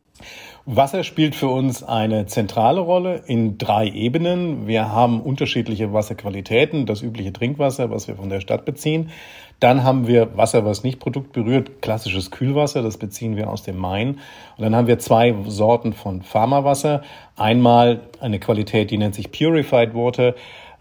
Wasser 0.67 1.03
spielt 1.03 1.35
für 1.35 1.49
uns 1.49 1.83
eine 1.83 2.25
zentrale 2.25 2.79
Rolle 2.79 3.21
in 3.27 3.59
drei 3.59 3.87
Ebenen. 3.87 4.65
Wir 4.65 4.91
haben 4.91 5.21
unterschiedliche 5.21 5.93
Wasserqualitäten, 5.93 6.87
das 6.87 7.03
übliche 7.03 7.31
Trinkwasser, 7.31 7.91
was 7.91 8.07
wir 8.07 8.15
von 8.15 8.29
der 8.29 8.39
Stadt 8.39 8.65
beziehen. 8.65 9.11
Dann 9.59 9.83
haben 9.83 10.07
wir 10.07 10.35
Wasser, 10.35 10.65
was 10.65 10.83
nicht 10.83 10.99
produktberührt, 10.99 11.83
klassisches 11.83 12.31
Kühlwasser, 12.31 12.81
das 12.81 12.97
beziehen 12.97 13.35
wir 13.35 13.51
aus 13.51 13.61
dem 13.61 13.77
Main. 13.77 14.15
Und 14.57 14.63
dann 14.63 14.75
haben 14.75 14.87
wir 14.87 14.97
zwei 14.97 15.35
Sorten 15.45 15.93
von 15.93 16.23
Pharmawasser. 16.23 17.03
Einmal 17.35 17.99
eine 18.19 18.39
Qualität, 18.39 18.89
die 18.89 18.97
nennt 18.97 19.13
sich 19.13 19.31
Purified 19.31 19.93
Water. 19.93 20.33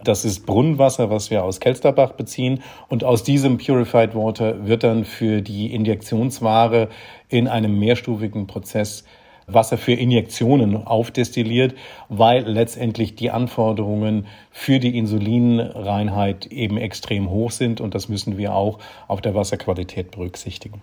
Das 0.03 0.25
ist 0.25 0.47
Brunnenwasser, 0.47 1.11
was 1.11 1.31
wir 1.31 1.45
aus 1.45 1.61
Kelsterbach 1.61 2.13
beziehen. 2.13 2.63
Und 2.89 3.05
aus 3.05 3.23
diesem 3.23 3.59
Purified 3.59 4.15
Water 4.15 4.67
wird 4.67 4.83
dann 4.83 5.05
für 5.05 5.43
die 5.43 5.75
Injektionsware 5.75 6.89
in 7.29 7.49
einem 7.49 7.79
mehrstufigen 7.79 8.47
Prozess 8.47 9.05
Wasser 9.47 9.79
für 9.79 9.93
Injektionen 9.93 10.77
aufdestilliert, 10.77 11.75
weil 12.09 12.45
letztendlich 12.45 13.15
die 13.15 13.31
Anforderungen 13.31 14.27
für 14.51 14.79
die 14.79 14.97
Insulinreinheit 14.97 16.47
eben 16.47 16.77
extrem 16.77 17.31
hoch 17.31 17.51
sind 17.51 17.81
und 17.81 17.95
das 17.95 18.09
müssen 18.09 18.39
wir 18.39 18.55
auch 18.55 18.79
auf 19.09 19.21
der 19.21 19.35
Wasserqualität 19.35 20.11
berücksichtigen. 20.11 20.81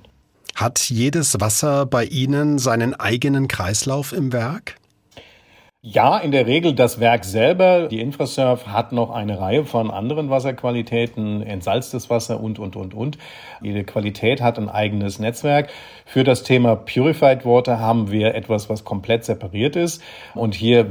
Hat 0.56 0.80
jedes 0.90 1.40
Wasser 1.40 1.86
bei 1.86 2.06
Ihnen 2.06 2.60
seinen 2.60 2.94
eigenen 2.94 3.48
Kreislauf 3.48 4.14
im 4.14 4.34
Werk? 4.34 4.81
Ja, 5.84 6.20
in 6.20 6.30
der 6.30 6.46
Regel 6.46 6.76
das 6.76 7.00
Werk 7.00 7.26
selber. 7.26 7.88
Die 7.88 8.02
Infrasurf 8.02 8.68
hat 8.68 8.92
noch 8.92 9.10
eine 9.10 9.40
Reihe 9.40 9.66
von 9.66 9.90
anderen 9.90 10.30
Wasserqualitäten, 10.30 11.42
entsalztes 11.42 12.08
Wasser 12.08 12.40
und, 12.40 12.60
und, 12.60 12.76
und, 12.76 12.94
und. 12.94 13.18
Jede 13.64 13.84
Qualität 13.84 14.42
hat 14.42 14.60
ein 14.60 14.70
eigenes 14.70 15.18
Netzwerk. 15.18 15.72
Für 16.06 16.24
das 16.24 16.44
Thema 16.44 16.76
Purified 16.76 17.48
Water 17.48 17.80
haben 17.80 18.12
wir 18.12 18.36
etwas, 18.36 18.70
was 18.70 18.84
komplett 18.84 19.26
separiert 19.26 19.76
ist. 19.76 20.04
Und 20.36 20.54
hier 20.54 20.86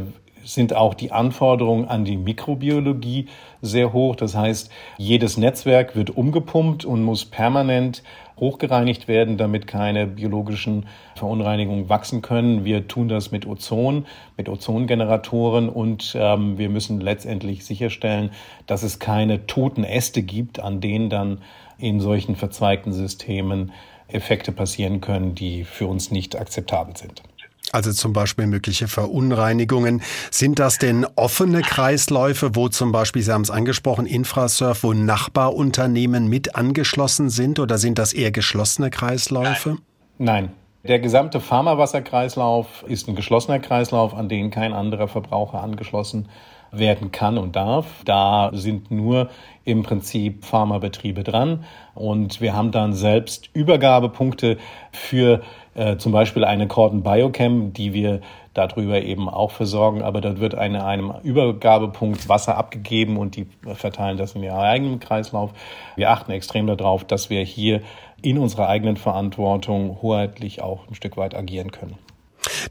sind 0.45 0.75
auch 0.75 0.95
die 0.95 1.13
Anforderungen 1.13 1.87
an 1.87 2.05
die 2.05 2.17
Mikrobiologie 2.17 3.27
sehr 3.63 3.93
hoch. 3.93 4.17
Das 4.17 4.35
heißt, 4.35 4.71
jedes 4.99 5.37
Netzwerk 5.37 5.97
wird 5.97 6.11
umgepumpt 6.11 6.85
und 6.85 7.03
muss 7.03 7.25
permanent 7.25 8.03
hochgereinigt 8.41 9.07
werden, 9.07 9.37
damit 9.37 9.67
keine 9.67 10.07
biologischen 10.07 10.87
Verunreinigungen 11.15 11.89
wachsen 11.89 12.23
können. 12.23 12.65
Wir 12.65 12.89
tun 12.89 13.09
das 13.09 13.31
mit 13.31 13.47
Ozon, 13.47 14.07
mit 14.37 14.49
Ozongeneratoren 14.49 15.69
und 15.69 16.17
ähm, 16.19 16.57
wir 16.59 16.71
müssen 16.71 17.01
letztendlich 17.01 17.65
sicherstellen, 17.65 18.31
dass 18.67 18.83
es 18.83 18.99
keine 18.99 19.47
toten 19.47 19.85
Äste 19.85 20.23
gibt, 20.23 20.59
an 20.59 20.81
denen 20.81 21.11
dann 21.11 21.43
in 21.79 22.01
solchen 22.01 22.35
verzweigten 22.35 22.93
Systemen 22.93 23.73
Effekte 24.09 24.53
passieren 24.53 25.01
können, 25.01 25.35
die 25.35 25.65
für 25.65 25.87
uns 25.87 26.11
nicht 26.11 26.37
akzeptabel 26.37 26.97
sind. 26.97 27.23
Also 27.73 27.93
zum 27.93 28.13
Beispiel 28.13 28.47
mögliche 28.47 28.89
Verunreinigungen. 28.89 30.03
Sind 30.31 30.59
das 30.59 30.79
denn 30.79 31.07
offene 31.15 31.63
Kreisläufe, 31.63 32.57
wo 32.57 32.69
zum 32.69 32.91
Beispiel, 32.91 33.23
Sie 33.23 33.33
haben 33.33 33.43
es 33.43 33.51
angesprochen, 33.51 34.07
Infrasurf, 34.07 34.83
wo 34.83 34.93
Nachbarunternehmen 34.93 36.27
mit 36.27 36.57
angeschlossen 36.57 37.31
sind 37.31 37.61
oder 37.61 37.79
sind 37.79 37.99
das 37.99 38.13
eher 38.13 38.33
geschlossene 38.33 38.91
Kreisläufe? 38.91 39.79
Nein. 40.19 40.53
Der 40.83 40.99
gesamte 40.99 41.41
Pharmawasserkreislauf 41.41 42.85
ist 42.89 43.07
ein 43.07 43.15
geschlossener 43.15 43.59
Kreislauf, 43.59 44.15
an 44.15 44.31
den 44.31 44.51
kein 44.51 44.73
anderer 44.73 45.09
Verbraucher 45.09 45.63
angeschlossen 45.63 46.29
werden 46.73 47.13
kann 47.13 47.39
und 47.39 47.57
darf. 47.57 47.87
Da 48.05 48.51
sind 48.53 48.91
nur 48.91 49.29
im 49.65 49.83
Prinzip 49.83 50.45
Pharmabetriebe 50.45 51.23
dran 51.23 51.65
und 51.95 52.41
wir 52.41 52.55
haben 52.55 52.73
dann 52.73 52.93
selbst 52.93 53.51
Übergabepunkte 53.53 54.59
für 54.93 55.43
äh, 55.75 55.97
zum 55.97 56.13
Beispiel 56.13 56.45
eine 56.45 56.67
Cordon 56.67 57.03
Biochem, 57.03 57.73
die 57.73 57.93
wir 57.93 58.21
darüber 58.55 59.01
eben 59.01 59.29
auch 59.29 59.53
versorgen, 59.53 60.03
aber 60.03 60.21
dort 60.21 60.41
wird 60.41 60.55
eine, 60.57 60.85
einem 60.85 61.13
Übergabepunkt 61.23 62.29
Wasser 62.29 62.57
abgegeben 62.57 63.17
und 63.17 63.37
die 63.37 63.47
verteilen 63.75 64.17
das 64.17 64.35
in 64.35 64.43
ihrem 64.43 64.59
eigenen 64.59 65.01
Kreislauf. 65.01 65.53
Wir 65.95 66.11
achten 66.11 66.33
extrem 66.33 66.67
darauf, 66.67 67.05
dass 67.05 67.31
wir 67.31 67.43
hier 67.43 67.83
in 68.23 68.39
unserer 68.39 68.69
eigenen 68.69 68.97
Verantwortung 68.97 69.99
hoheitlich 70.03 70.63
auch 70.63 70.89
ein 70.89 70.95
Stück 70.95 71.17
weit 71.17 71.35
agieren 71.35 71.71
können. 71.71 71.97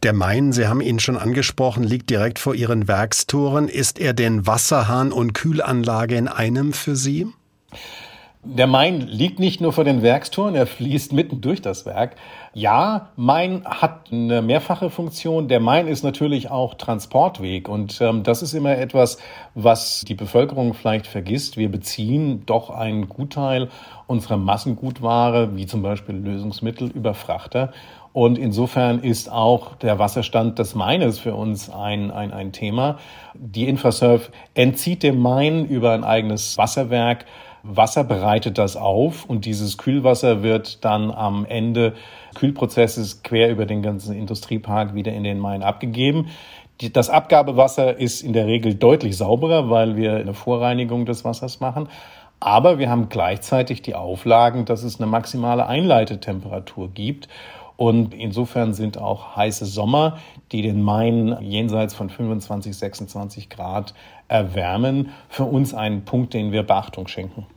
Der 0.04 0.14
Main, 0.14 0.52
Sie 0.52 0.68
haben 0.68 0.82
ihn 0.82 1.00
schon 1.00 1.18
angesprochen, 1.18 1.84
liegt 1.84 2.10
direkt 2.10 2.40
vor 2.40 2.56
Ihren 2.56 2.88
Werkstoren. 2.88 3.68
Ist 3.68 4.00
er 4.00 4.14
denn 4.14 4.48
Wasserhahn 4.48 5.12
und 5.12 5.34
Kühlanlage 5.34 6.16
in 6.16 6.28
einem 6.28 6.74
für 6.74 6.96
Sie? 6.96 7.28
Der 8.42 8.68
Main 8.68 9.02
liegt 9.02 9.38
nicht 9.40 9.60
nur 9.60 9.74
vor 9.74 9.84
den 9.84 10.02
Werkstoren, 10.02 10.56
er 10.56 10.66
fließt 10.66 11.12
mitten 11.12 11.42
durch 11.42 11.62
das 11.62 11.86
Werk. 11.86 12.16
Ja, 12.54 13.10
Main 13.18 13.66
hat 13.66 14.14
eine 14.14 14.42
mehrfache 14.42 14.90
Funktion. 14.90 15.50
Der 15.50 15.60
Main 15.60 15.90
ist 15.90 16.04
natürlich 16.04 16.50
auch 16.50 16.76
Transportweg 16.76 17.68
und 17.68 18.00
ähm, 18.00 18.24
das 18.24 18.42
ist 18.42 18.54
immer 18.54 18.78
etwas, 18.78 19.18
was 19.56 20.06
die 20.08 20.16
Bevölkerung 20.16 20.74
vielleicht 20.74 21.06
vergisst. 21.06 21.58
Wir 21.58 21.70
beziehen 21.70 22.46
doch 22.46 22.70
einen 22.70 23.10
Gutteil 23.10 23.68
unserer 24.08 24.38
Massengutware, 24.38 25.58
wie 25.58 25.66
zum 25.66 25.82
Beispiel 25.82 26.16
Lösungsmittel, 26.16 26.90
über 26.90 27.14
Frachter. 27.14 27.74
Und 28.12 28.38
insofern 28.38 29.00
ist 29.00 29.32
auch 29.32 29.76
der 29.76 30.00
Wasserstand 30.00 30.58
des 30.58 30.76
Maines 30.76 31.20
für 31.20 31.36
uns 31.36 31.70
ein, 31.70 32.12
ein, 32.12 32.34
ein 32.34 32.52
Thema. 32.52 32.98
Die 33.36 33.68
Infrasurf 33.68 34.32
entzieht 34.56 35.04
dem 35.04 35.20
Main 35.20 35.66
über 35.66 35.92
ein 35.92 36.04
eigenes 36.04 36.58
Wasserwerk 36.58 37.26
Wasser 37.64 38.04
bereitet 38.04 38.58
das 38.58 38.78
auf 38.78 39.26
und 39.26 39.46
dieses 39.46 39.78
Kühlwasser 39.78 40.44
wird 40.44 40.84
dann 40.86 41.12
am 41.12 41.46
Ende 41.46 41.94
Kühlprozesses 42.36 43.24
quer 43.24 43.50
über 43.50 43.66
den 43.66 43.82
ganzen 43.82 44.16
Industriepark 44.16 44.96
wieder 44.96 45.12
in 45.12 45.24
den 45.24 45.40
Main 45.40 45.64
abgegeben. 45.64 46.28
Das 46.94 47.10
Abgabewasser 47.10 47.98
ist 47.98 48.22
in 48.22 48.32
der 48.32 48.48
Regel 48.48 48.76
deutlich 48.76 49.18
sauberer, 49.18 49.70
weil 49.70 49.98
wir 49.98 50.16
eine 50.16 50.34
Vorreinigung 50.34 51.06
des 51.06 51.26
Wassers 51.26 51.60
machen. 51.60 51.90
Aber 52.40 52.80
wir 52.80 52.90
haben 52.90 53.10
gleichzeitig 53.10 53.82
die 53.82 53.96
Auflagen, 53.96 54.64
dass 54.64 54.84
es 54.84 54.98
eine 54.98 55.08
maximale 55.08 55.68
Einleitetemperatur 55.68 56.90
gibt. 56.94 57.28
Und 57.80 58.14
insofern 58.14 58.74
sind 58.74 58.98
auch 58.98 59.38
heiße 59.38 59.66
Sommer, 59.66 60.18
die 60.52 60.62
den 60.62 60.82
Main 60.82 61.38
jenseits 61.40 61.94
von 61.94 62.10
25, 62.10 62.76
26 62.76 63.50
Grad 63.50 63.94
erwärmen, 64.28 65.12
für 65.30 65.46
uns 65.46 65.74
ein 65.74 66.04
Punkt, 66.04 66.34
den 66.34 66.52
wir 66.52 66.64
Beachtung 66.64 67.08
schenken. 67.08 67.48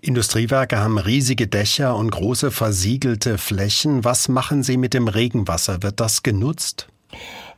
Industriewerke 0.00 0.78
haben 0.78 0.96
riesige 0.96 1.46
Dächer 1.46 1.94
und 1.94 2.10
große 2.10 2.50
versiegelte 2.52 3.36
Flächen. 3.36 4.02
Was 4.02 4.28
machen 4.30 4.62
Sie 4.62 4.78
mit 4.78 4.94
dem 4.94 5.08
Regenwasser? 5.08 5.82
Wird 5.82 6.00
das 6.00 6.22
genutzt? 6.22 6.88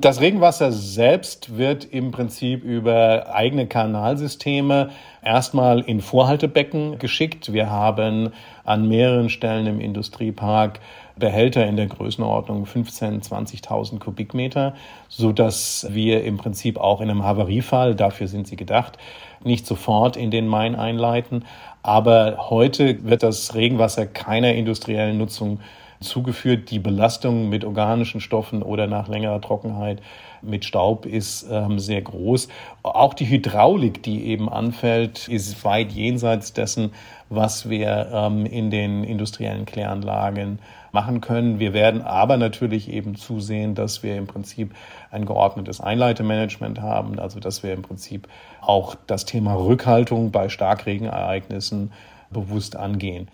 Das 0.00 0.20
Regenwasser 0.20 0.70
selbst 0.70 1.56
wird 1.56 1.84
im 1.84 2.12
Prinzip 2.12 2.62
über 2.62 3.34
eigene 3.34 3.66
Kanalsysteme 3.66 4.90
erstmal 5.24 5.80
in 5.80 6.00
Vorhaltebecken 6.00 7.00
geschickt. 7.00 7.52
Wir 7.52 7.68
haben 7.68 8.30
an 8.64 8.86
mehreren 8.86 9.28
Stellen 9.28 9.66
im 9.66 9.80
Industriepark 9.80 10.78
Behälter 11.18 11.66
in 11.66 11.76
der 11.76 11.86
Größenordnung 11.86 12.64
15.000, 12.64 13.28
20.000 13.28 13.98
Kubikmeter, 13.98 14.74
so 15.08 15.32
dass 15.32 15.86
wir 15.90 16.22
im 16.24 16.36
Prinzip 16.36 16.78
auch 16.78 17.00
in 17.00 17.10
einem 17.10 17.24
Havariefall, 17.24 17.94
dafür 17.94 18.28
sind 18.28 18.46
sie 18.46 18.56
gedacht, 18.56 18.98
nicht 19.42 19.66
sofort 19.66 20.16
in 20.16 20.30
den 20.30 20.46
Main 20.46 20.76
einleiten. 20.76 21.44
Aber 21.82 22.50
heute 22.50 23.04
wird 23.04 23.22
das 23.22 23.54
Regenwasser 23.54 24.06
keiner 24.06 24.54
industriellen 24.54 25.18
Nutzung 25.18 25.60
zugeführt. 26.00 26.70
Die 26.70 26.78
Belastung 26.78 27.48
mit 27.48 27.64
organischen 27.64 28.20
Stoffen 28.20 28.62
oder 28.62 28.86
nach 28.86 29.08
längerer 29.08 29.40
Trockenheit 29.40 30.00
mit 30.42 30.64
Staub 30.64 31.06
ist 31.06 31.46
ähm, 31.50 31.78
sehr 31.78 32.02
groß. 32.02 32.48
Auch 32.82 33.14
die 33.14 33.28
Hydraulik, 33.28 34.02
die 34.02 34.26
eben 34.26 34.48
anfällt, 34.48 35.28
ist 35.28 35.64
weit 35.64 35.92
jenseits 35.92 36.52
dessen, 36.52 36.92
was 37.28 37.68
wir 37.68 38.10
ähm, 38.12 38.46
in 38.46 38.70
den 38.70 39.04
industriellen 39.04 39.66
Kläranlagen 39.66 40.60
machen 40.92 41.20
können. 41.20 41.58
Wir 41.58 41.72
werden 41.72 42.02
aber 42.02 42.36
natürlich 42.36 42.90
eben 42.90 43.16
zusehen, 43.16 43.74
dass 43.74 44.02
wir 44.02 44.16
im 44.16 44.26
Prinzip 44.26 44.74
ein 45.10 45.26
geordnetes 45.26 45.80
Einleitemanagement 45.80 46.80
haben, 46.80 47.18
also 47.18 47.40
dass 47.40 47.62
wir 47.62 47.72
im 47.72 47.82
Prinzip 47.82 48.28
auch 48.60 48.94
das 49.06 49.24
Thema 49.24 49.54
Rückhaltung 49.54 50.30
bei 50.30 50.48
Starkregenereignissen 50.48 51.92
bewusst 52.30 52.76
angehen. 52.76 53.28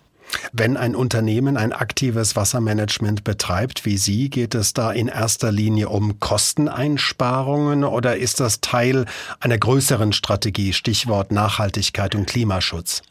Wenn 0.52 0.76
ein 0.76 0.94
Unternehmen 0.94 1.56
ein 1.56 1.72
aktives 1.72 2.36
Wassermanagement 2.36 3.24
betreibt 3.24 3.84
wie 3.84 3.96
Sie, 3.96 4.30
geht 4.30 4.54
es 4.54 4.72
da 4.72 4.92
in 4.92 5.08
erster 5.08 5.52
Linie 5.52 5.88
um 5.88 6.20
Kosteneinsparungen 6.20 7.84
oder 7.84 8.16
ist 8.16 8.40
das 8.40 8.60
Teil 8.60 9.06
einer 9.40 9.58
größeren 9.58 10.12
Strategie, 10.12 10.72
Stichwort 10.72 11.32
Nachhaltigkeit 11.32 12.14
und 12.14 12.26
Klimaschutz? 12.26 13.02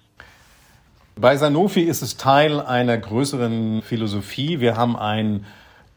Bei 1.15 1.37
Sanofi 1.37 1.81
ist 1.81 2.01
es 2.01 2.17
Teil 2.17 2.59
einer 2.59 2.97
größeren 2.97 3.83
Philosophie. 3.83 4.59
Wir 4.59 4.77
haben 4.77 4.95
ein 4.95 5.45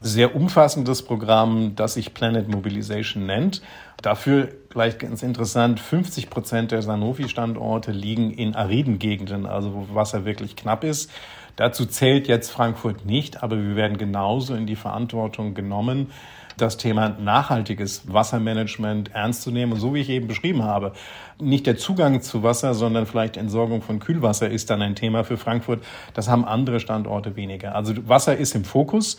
sehr 0.00 0.36
umfassendes 0.36 1.02
Programm, 1.02 1.74
das 1.74 1.94
sich 1.94 2.12
Planet 2.12 2.48
Mobilization 2.48 3.26
nennt. 3.26 3.62
Dafür 4.02 4.48
vielleicht 4.70 4.98
ganz 4.98 5.22
interessant, 5.22 5.80
50 5.80 6.28
Prozent 6.28 6.70
der 6.70 6.82
Sanofi-Standorte 6.82 7.92
liegen 7.92 8.30
in 8.30 8.54
ariden 8.54 8.98
Gegenden, 8.98 9.46
also 9.46 9.72
wo 9.74 9.94
Wasser 9.94 10.24
wirklich 10.24 10.54
knapp 10.54 10.84
ist. 10.84 11.10
Dazu 11.56 11.86
zählt 11.86 12.28
jetzt 12.28 12.50
Frankfurt 12.50 13.06
nicht, 13.06 13.42
aber 13.42 13.56
wir 13.56 13.76
werden 13.76 13.96
genauso 13.96 14.54
in 14.54 14.66
die 14.66 14.76
Verantwortung 14.76 15.54
genommen, 15.54 16.10
das 16.56 16.76
Thema 16.76 17.10
nachhaltiges 17.10 18.12
Wassermanagement 18.12 19.14
ernst 19.14 19.42
zu 19.42 19.50
nehmen. 19.50 19.72
Und 19.72 19.80
so 19.80 19.94
wie 19.94 20.00
ich 20.00 20.08
eben 20.08 20.26
beschrieben 20.26 20.62
habe, 20.62 20.92
nicht 21.38 21.66
der 21.66 21.76
Zugang 21.76 22.22
zu 22.22 22.42
Wasser, 22.42 22.74
sondern 22.74 23.06
vielleicht 23.06 23.36
Entsorgung 23.36 23.82
von 23.82 23.98
Kühlwasser 23.98 24.48
ist 24.48 24.70
dann 24.70 24.80
ein 24.82 24.94
Thema 24.94 25.24
für 25.24 25.36
Frankfurt. 25.36 25.82
Das 26.14 26.28
haben 26.28 26.44
andere 26.44 26.80
Standorte 26.80 27.36
weniger. 27.36 27.74
Also 27.74 27.94
Wasser 28.08 28.36
ist 28.36 28.54
im 28.54 28.64
Fokus. 28.64 29.18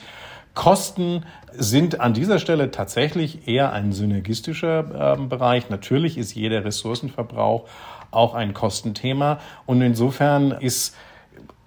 Kosten 0.57 1.23
sind 1.53 2.01
an 2.01 2.15
dieser 2.15 2.39
Stelle 2.39 2.71
tatsächlich 2.71 3.47
eher 3.47 3.73
ein 3.73 3.93
synergistischer 3.93 5.13
äh, 5.13 5.21
Bereich. 5.21 5.69
Natürlich 5.69 6.17
ist 6.17 6.33
jeder 6.33 6.65
Ressourcenverbrauch 6.65 7.65
auch 8.09 8.33
ein 8.33 8.55
Kostenthema. 8.55 9.39
Und 9.67 9.83
insofern 9.83 10.49
ist 10.49 10.95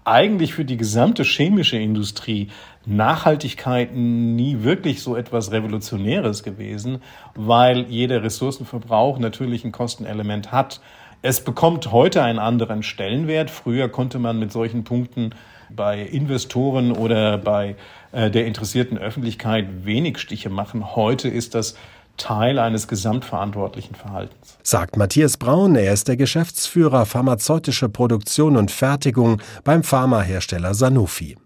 eigentlich 0.02 0.54
für 0.54 0.64
die 0.64 0.76
gesamte 0.76 1.22
chemische 1.22 1.78
Industrie 1.78 2.48
Nachhaltigkeit 2.84 3.94
nie 3.94 4.64
wirklich 4.64 5.04
so 5.04 5.14
etwas 5.14 5.52
Revolutionäres 5.52 6.42
gewesen, 6.42 7.00
weil 7.36 7.86
jeder 7.88 8.24
Ressourcenverbrauch 8.24 9.20
natürlich 9.20 9.64
ein 9.64 9.70
Kostenelement 9.70 10.50
hat. 10.50 10.80
Es 11.22 11.44
bekommt 11.44 11.92
heute 11.92 12.24
einen 12.24 12.40
anderen 12.40 12.82
Stellenwert. 12.82 13.50
Früher 13.50 13.88
konnte 13.88 14.18
man 14.18 14.40
mit 14.40 14.50
solchen 14.50 14.82
Punkten 14.82 15.30
bei 15.74 16.00
Investoren 16.00 16.92
oder 16.92 17.38
bei 17.38 17.76
äh, 18.12 18.30
der 18.30 18.46
interessierten 18.46 18.98
Öffentlichkeit 18.98 19.84
wenig 19.84 20.18
Stiche 20.18 20.50
machen. 20.50 20.94
Heute 20.96 21.28
ist 21.28 21.54
das 21.54 21.76
Teil 22.16 22.58
eines 22.58 22.86
gesamtverantwortlichen 22.86 23.94
Verhaltens. 23.94 24.58
Sagt 24.62 24.96
Matthias 24.96 25.36
Braun, 25.36 25.74
er 25.74 25.92
ist 25.92 26.06
der 26.06 26.16
Geschäftsführer 26.16 27.06
pharmazeutische 27.06 27.88
Produktion 27.88 28.56
und 28.56 28.70
Fertigung 28.70 29.40
beim 29.64 29.82
Pharmahersteller 29.82 30.74
Sanofi. 30.74 31.36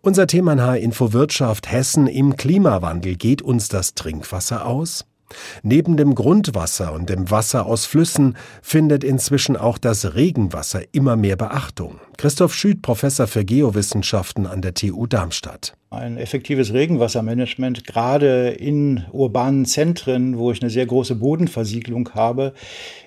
Unser 0.00 0.26
Thema 0.26 0.54
nahe 0.54 0.78
Info 0.78 1.12
Wirtschaft 1.12 1.70
Hessen 1.70 2.06
im 2.06 2.36
Klimawandel 2.36 3.16
geht 3.16 3.42
uns 3.42 3.68
das 3.68 3.94
Trinkwasser 3.94 4.66
aus? 4.66 5.04
Neben 5.62 5.96
dem 5.96 6.14
Grundwasser 6.14 6.92
und 6.92 7.08
dem 7.08 7.30
Wasser 7.30 7.66
aus 7.66 7.86
Flüssen 7.86 8.36
findet 8.62 9.04
inzwischen 9.04 9.56
auch 9.56 9.78
das 9.78 10.14
Regenwasser 10.14 10.82
immer 10.92 11.16
mehr 11.16 11.36
Beachtung. 11.36 12.00
Christoph 12.16 12.54
Schütt, 12.54 12.82
Professor 12.82 13.26
für 13.26 13.44
Geowissenschaften 13.44 14.46
an 14.46 14.62
der 14.62 14.74
TU 14.74 15.06
Darmstadt. 15.06 15.74
Ein 15.92 16.18
effektives 16.18 16.72
Regenwassermanagement, 16.72 17.84
gerade 17.84 18.50
in 18.50 19.04
urbanen 19.10 19.64
Zentren, 19.64 20.38
wo 20.38 20.52
ich 20.52 20.62
eine 20.62 20.70
sehr 20.70 20.86
große 20.86 21.16
Bodenversiegelung 21.16 22.10
habe, 22.14 22.52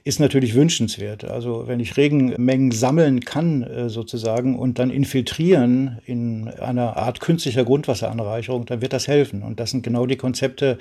ist 0.05 0.19
natürlich 0.19 0.53
wünschenswert. 0.53 1.23
Also 1.23 1.63
wenn 1.67 1.79
ich 1.79 1.95
Regenmengen 1.95 2.71
sammeln 2.71 3.21
kann 3.21 3.63
äh, 3.63 3.89
sozusagen 3.89 4.59
und 4.59 4.77
dann 4.77 4.89
infiltrieren 4.89 5.99
in 6.05 6.49
einer 6.49 6.97
Art 6.97 7.21
künstlicher 7.21 7.63
Grundwasseranreicherung, 7.63 8.65
dann 8.65 8.81
wird 8.81 8.91
das 8.91 9.07
helfen. 9.07 9.43
Und 9.43 9.61
das 9.61 9.71
sind 9.71 9.81
genau 9.81 10.05
die 10.05 10.17
Konzepte, 10.17 10.77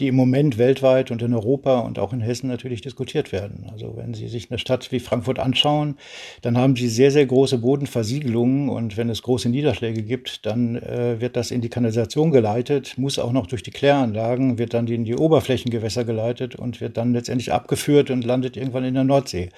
die 0.00 0.08
im 0.08 0.14
Moment 0.14 0.56
weltweit 0.56 1.10
und 1.10 1.20
in 1.20 1.34
Europa 1.34 1.80
und 1.80 1.98
auch 1.98 2.14
in 2.14 2.22
Hessen 2.22 2.48
natürlich 2.48 2.80
diskutiert 2.80 3.32
werden. 3.32 3.66
Also 3.70 3.96
wenn 3.96 4.14
Sie 4.14 4.28
sich 4.28 4.50
eine 4.50 4.58
Stadt 4.58 4.90
wie 4.92 5.00
Frankfurt 5.00 5.38
anschauen, 5.38 5.98
dann 6.40 6.56
haben 6.56 6.74
Sie 6.74 6.88
sehr, 6.88 7.10
sehr 7.10 7.26
große 7.26 7.58
Bodenversiegelungen 7.58 8.70
und 8.70 8.96
wenn 8.96 9.10
es 9.10 9.20
große 9.20 9.50
Niederschläge 9.50 10.02
gibt, 10.02 10.46
dann 10.46 10.76
äh, 10.76 11.20
wird 11.20 11.36
das 11.36 11.50
in 11.50 11.60
die 11.60 11.68
Kanalisation 11.68 12.30
geleitet, 12.30 12.94
muss 12.96 13.18
auch 13.18 13.32
noch 13.32 13.46
durch 13.46 13.62
die 13.62 13.72
Kläranlagen, 13.72 14.56
wird 14.56 14.72
dann 14.72 14.86
in 14.86 15.04
die 15.04 15.16
Oberflächengewässer 15.16 16.04
geleitet 16.04 16.56
und 16.56 16.80
wird 16.80 16.96
dann 16.96 17.12
letztendlich 17.12 17.52
abgeführt 17.52 18.10
und 18.10 18.24
landet 18.24 18.53
irgendwann 18.56 18.84
in 18.84 18.94
der 18.94 19.04
Nordsee. 19.04 19.50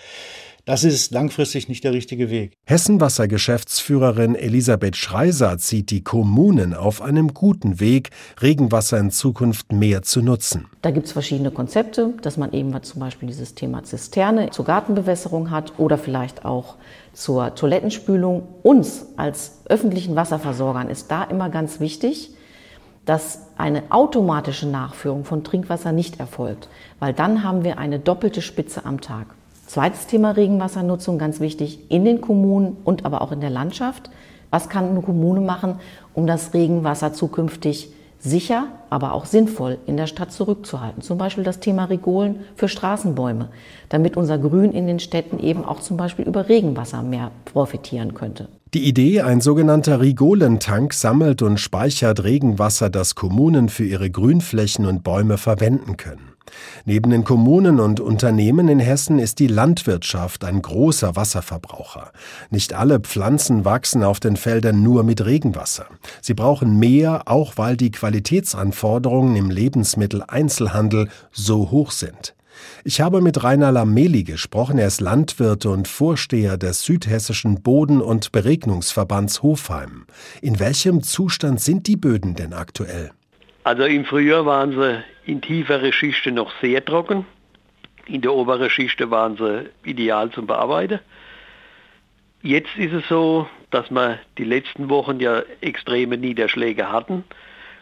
Das 0.68 0.82
ist 0.82 1.12
langfristig 1.12 1.68
nicht 1.68 1.84
der 1.84 1.92
richtige 1.92 2.28
Weg. 2.28 2.54
Hessenwasser-Geschäftsführerin 2.64 4.34
Elisabeth 4.34 4.96
Schreiser 4.96 5.58
zieht 5.58 5.92
die 5.92 6.02
Kommunen 6.02 6.74
auf 6.74 7.02
einem 7.02 7.34
guten 7.34 7.78
Weg, 7.78 8.10
Regenwasser 8.42 8.98
in 8.98 9.12
Zukunft 9.12 9.70
mehr 9.70 10.02
zu 10.02 10.22
nutzen. 10.22 10.66
Da 10.82 10.90
gibt 10.90 11.06
es 11.06 11.12
verschiedene 11.12 11.52
Konzepte, 11.52 12.14
dass 12.20 12.36
man 12.36 12.52
eben 12.52 12.82
zum 12.82 12.98
Beispiel 12.98 13.28
dieses 13.28 13.54
Thema 13.54 13.84
Zisterne 13.84 14.50
zur 14.50 14.64
Gartenbewässerung 14.64 15.52
hat 15.52 15.78
oder 15.78 15.98
vielleicht 15.98 16.44
auch 16.44 16.74
zur 17.12 17.54
Toilettenspülung. 17.54 18.48
Uns 18.64 19.06
als 19.16 19.60
öffentlichen 19.66 20.16
Wasserversorgern 20.16 20.90
ist 20.90 21.12
da 21.12 21.22
immer 21.22 21.48
ganz 21.48 21.78
wichtig, 21.78 22.32
dass 23.06 23.46
eine 23.56 23.84
automatische 23.90 24.66
Nachführung 24.68 25.24
von 25.24 25.44
Trinkwasser 25.44 25.92
nicht 25.92 26.20
erfolgt, 26.20 26.68
weil 26.98 27.14
dann 27.14 27.42
haben 27.42 27.64
wir 27.64 27.78
eine 27.78 27.98
doppelte 27.98 28.42
Spitze 28.42 28.84
am 28.84 29.00
Tag. 29.00 29.28
Zweites 29.66 30.06
Thema 30.06 30.32
Regenwassernutzung, 30.32 31.18
ganz 31.18 31.40
wichtig, 31.40 31.90
in 31.90 32.04
den 32.04 32.20
Kommunen 32.20 32.76
und 32.84 33.04
aber 33.04 33.22
auch 33.22 33.32
in 33.32 33.40
der 33.40 33.50
Landschaft. 33.50 34.10
Was 34.50 34.68
kann 34.68 34.90
eine 34.90 35.00
Kommune 35.02 35.40
machen, 35.40 35.76
um 36.14 36.26
das 36.26 36.54
Regenwasser 36.54 37.12
zukünftig 37.12 37.90
sicher, 38.18 38.66
aber 38.90 39.12
auch 39.12 39.24
sinnvoll 39.24 39.78
in 39.86 39.96
der 39.96 40.06
Stadt 40.06 40.32
zurückzuhalten? 40.32 41.02
Zum 41.02 41.18
Beispiel 41.18 41.42
das 41.42 41.60
Thema 41.60 41.84
Regolen 41.84 42.40
für 42.54 42.68
Straßenbäume, 42.68 43.48
damit 43.88 44.16
unser 44.16 44.38
Grün 44.38 44.72
in 44.72 44.86
den 44.86 45.00
Städten 45.00 45.38
eben 45.38 45.64
auch 45.64 45.80
zum 45.80 45.96
Beispiel 45.96 46.26
über 46.26 46.48
Regenwasser 46.48 47.02
mehr 47.02 47.30
profitieren 47.44 48.14
könnte. 48.14 48.48
Die 48.76 48.84
Idee, 48.84 49.22
ein 49.22 49.40
sogenannter 49.40 50.02
Rigolentank 50.02 50.92
sammelt 50.92 51.40
und 51.40 51.58
speichert 51.58 52.24
Regenwasser, 52.24 52.90
das 52.90 53.14
Kommunen 53.14 53.70
für 53.70 53.86
ihre 53.86 54.10
Grünflächen 54.10 54.84
und 54.84 55.02
Bäume 55.02 55.38
verwenden 55.38 55.96
können. 55.96 56.34
Neben 56.84 57.08
den 57.08 57.24
Kommunen 57.24 57.80
und 57.80 58.00
Unternehmen 58.00 58.68
in 58.68 58.78
Hessen 58.78 59.18
ist 59.18 59.38
die 59.38 59.46
Landwirtschaft 59.46 60.44
ein 60.44 60.60
großer 60.60 61.16
Wasserverbraucher. 61.16 62.12
Nicht 62.50 62.74
alle 62.74 63.00
Pflanzen 63.00 63.64
wachsen 63.64 64.04
auf 64.04 64.20
den 64.20 64.36
Feldern 64.36 64.82
nur 64.82 65.04
mit 65.04 65.24
Regenwasser. 65.24 65.86
Sie 66.20 66.34
brauchen 66.34 66.78
mehr, 66.78 67.22
auch 67.24 67.54
weil 67.56 67.78
die 67.78 67.92
Qualitätsanforderungen 67.92 69.36
im 69.36 69.48
Lebensmitteleinzelhandel 69.48 71.08
so 71.32 71.70
hoch 71.70 71.92
sind. 71.92 72.35
Ich 72.84 73.00
habe 73.00 73.20
mit 73.20 73.42
Rainer 73.42 73.72
Lameli 73.72 74.22
gesprochen. 74.22 74.78
Er 74.78 74.86
ist 74.86 75.00
Landwirt 75.00 75.66
und 75.66 75.88
Vorsteher 75.88 76.56
des 76.56 76.82
südhessischen 76.82 77.62
Boden- 77.62 78.00
und 78.00 78.32
Beregnungsverbands 78.32 79.42
Hofheim. 79.42 80.06
In 80.42 80.58
welchem 80.60 81.02
Zustand 81.02 81.60
sind 81.60 81.86
die 81.86 81.96
Böden 81.96 82.34
denn 82.34 82.52
aktuell? 82.52 83.10
Also 83.64 83.84
im 83.84 84.04
Frühjahr 84.04 84.46
waren 84.46 84.72
sie 84.72 85.02
in 85.24 85.40
tiefere 85.40 85.92
Schichten 85.92 86.34
noch 86.34 86.52
sehr 86.60 86.84
trocken. 86.84 87.26
In 88.06 88.20
der 88.20 88.32
oberen 88.32 88.70
Schicht 88.70 89.00
waren 89.10 89.36
sie 89.36 89.68
ideal 89.84 90.30
zum 90.30 90.46
Bearbeiten. 90.46 91.00
Jetzt 92.42 92.76
ist 92.76 92.92
es 92.92 93.02
so, 93.08 93.48
dass 93.70 93.90
wir 93.90 94.20
die 94.38 94.44
letzten 94.44 94.88
Wochen 94.88 95.18
ja 95.18 95.42
extreme 95.60 96.16
Niederschläge 96.16 96.92
hatten 96.92 97.24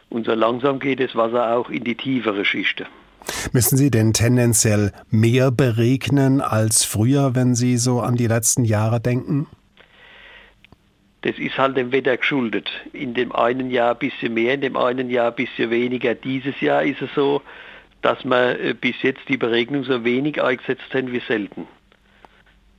und 0.08 0.26
so 0.26 0.32
langsam 0.32 0.78
geht 0.78 1.00
das 1.00 1.14
Wasser 1.14 1.56
auch 1.56 1.68
in 1.70 1.84
die 1.84 1.96
tiefere 1.96 2.44
Schichten. 2.44 2.86
Müssen 3.52 3.76
Sie 3.76 3.90
denn 3.90 4.12
tendenziell 4.12 4.92
mehr 5.10 5.50
beregnen 5.50 6.40
als 6.40 6.84
früher, 6.84 7.34
wenn 7.34 7.54
Sie 7.54 7.76
so 7.76 8.00
an 8.00 8.16
die 8.16 8.26
letzten 8.26 8.64
Jahre 8.64 9.00
denken? 9.00 9.46
Das 11.22 11.38
ist 11.38 11.56
halt 11.56 11.76
dem 11.76 11.90
Wetter 11.90 12.16
geschuldet. 12.18 12.70
In 12.92 13.14
dem 13.14 13.32
einen 13.32 13.70
Jahr 13.70 13.92
ein 13.92 13.98
bisschen 13.98 14.34
mehr, 14.34 14.54
in 14.54 14.60
dem 14.60 14.76
einen 14.76 15.08
Jahr 15.08 15.28
ein 15.28 15.36
bisschen 15.36 15.70
weniger. 15.70 16.14
Dieses 16.14 16.60
Jahr 16.60 16.82
ist 16.84 17.00
es 17.00 17.08
so, 17.14 17.40
dass 18.02 18.22
wir 18.24 18.60
äh, 18.60 18.74
bis 18.74 18.96
jetzt 19.00 19.26
die 19.28 19.38
Beregnung 19.38 19.84
so 19.84 20.04
wenig 20.04 20.42
eingesetzt 20.42 20.92
haben 20.92 21.12
wie 21.12 21.22
selten. 21.26 21.66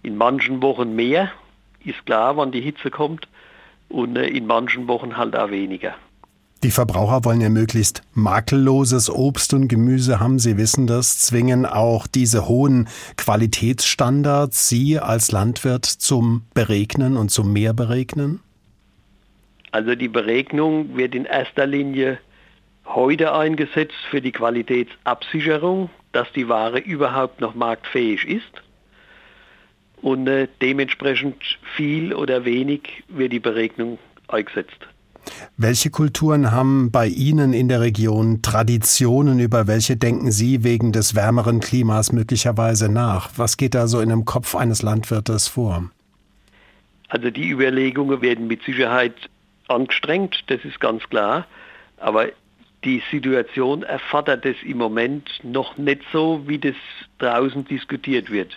In 0.04 0.16
manchen 0.16 0.62
Wochen 0.62 0.96
mehr, 0.96 1.32
ist 1.84 2.06
klar, 2.06 2.38
wann 2.38 2.52
die 2.52 2.62
Hitze 2.62 2.92
kommt, 2.92 3.28
und 3.90 4.16
äh, 4.16 4.28
in 4.28 4.46
manchen 4.46 4.88
Wochen 4.88 5.18
halt 5.18 5.36
auch 5.36 5.50
weniger. 5.50 5.96
Die 6.66 6.72
Verbraucher 6.72 7.24
wollen 7.26 7.42
ja 7.42 7.50
möglichst 7.50 8.02
makelloses 8.16 9.12
Obst 9.12 9.54
und 9.54 9.68
Gemüse 9.68 10.20
haben. 10.20 10.40
Sie 10.40 10.58
wissen 10.58 10.88
das, 10.88 11.20
zwingen 11.20 11.64
auch 11.64 12.08
diese 12.08 12.48
hohen 12.48 12.90
Qualitätsstandards 13.18 14.68
Sie 14.68 14.98
als 14.98 15.32
Landwirt 15.32 15.86
zum 15.86 16.42
Beregnen 16.56 17.18
und 17.18 17.30
zum 17.30 17.54
Mehrberegnen? 17.54 18.40
Also 19.70 19.94
die 19.94 20.08
Beregnung 20.08 20.98
wird 20.98 21.14
in 21.14 21.26
erster 21.26 21.68
Linie 21.68 22.18
heute 22.84 23.36
eingesetzt 23.36 23.94
für 24.10 24.22
die 24.22 24.32
Qualitätsabsicherung, 24.32 25.92
dass 26.14 26.32
die 26.32 26.50
Ware 26.50 26.80
überhaupt 26.80 27.42
noch 27.42 27.54
marktfähig 27.54 28.28
ist. 28.28 28.64
Und 30.02 30.26
äh, 30.26 30.48
dementsprechend 30.64 31.36
viel 31.76 32.12
oder 32.12 32.44
wenig 32.44 33.04
wird 33.08 33.34
die 33.34 33.40
Beregnung 33.40 34.00
eingesetzt. 34.28 34.88
Welche 35.58 35.90
Kulturen 35.90 36.52
haben 36.52 36.92
bei 36.92 37.08
Ihnen 37.08 37.54
in 37.54 37.68
der 37.68 37.82
Region 37.82 38.42
Traditionen, 38.42 39.40
über 39.40 39.68
welche 39.68 39.98
denken 39.98 40.32
Sie 40.32 40.64
wegen 40.64 40.92
des 40.92 41.16
wärmeren 41.16 41.60
Klimas 41.60 42.12
möglicherweise 42.12 42.90
nach? 42.90 43.30
Was 43.38 43.58
geht 43.58 43.76
da 43.76 43.88
so 43.88 44.00
in 44.00 44.10
dem 44.10 44.26
Kopf 44.26 44.56
eines 44.56 44.82
Landwirtes 44.82 45.48
vor? 45.48 45.90
Also 47.10 47.30
die 47.30 47.50
Überlegungen 47.50 48.22
werden 48.22 48.48
mit 48.48 48.64
Sicherheit 48.64 49.16
angestrengt, 49.68 50.44
das 50.48 50.64
ist 50.66 50.80
ganz 50.80 51.04
klar. 51.10 51.46
Aber 51.98 52.28
die 52.84 53.02
Situation 53.10 53.84
erfordert 53.84 54.46
es 54.46 54.56
im 54.64 54.78
Moment 54.78 55.30
noch 55.44 55.78
nicht 55.78 56.02
so, 56.12 56.44
wie 56.46 56.60
das 56.60 56.76
draußen 57.20 57.66
diskutiert 57.66 58.30
wird. 58.32 58.56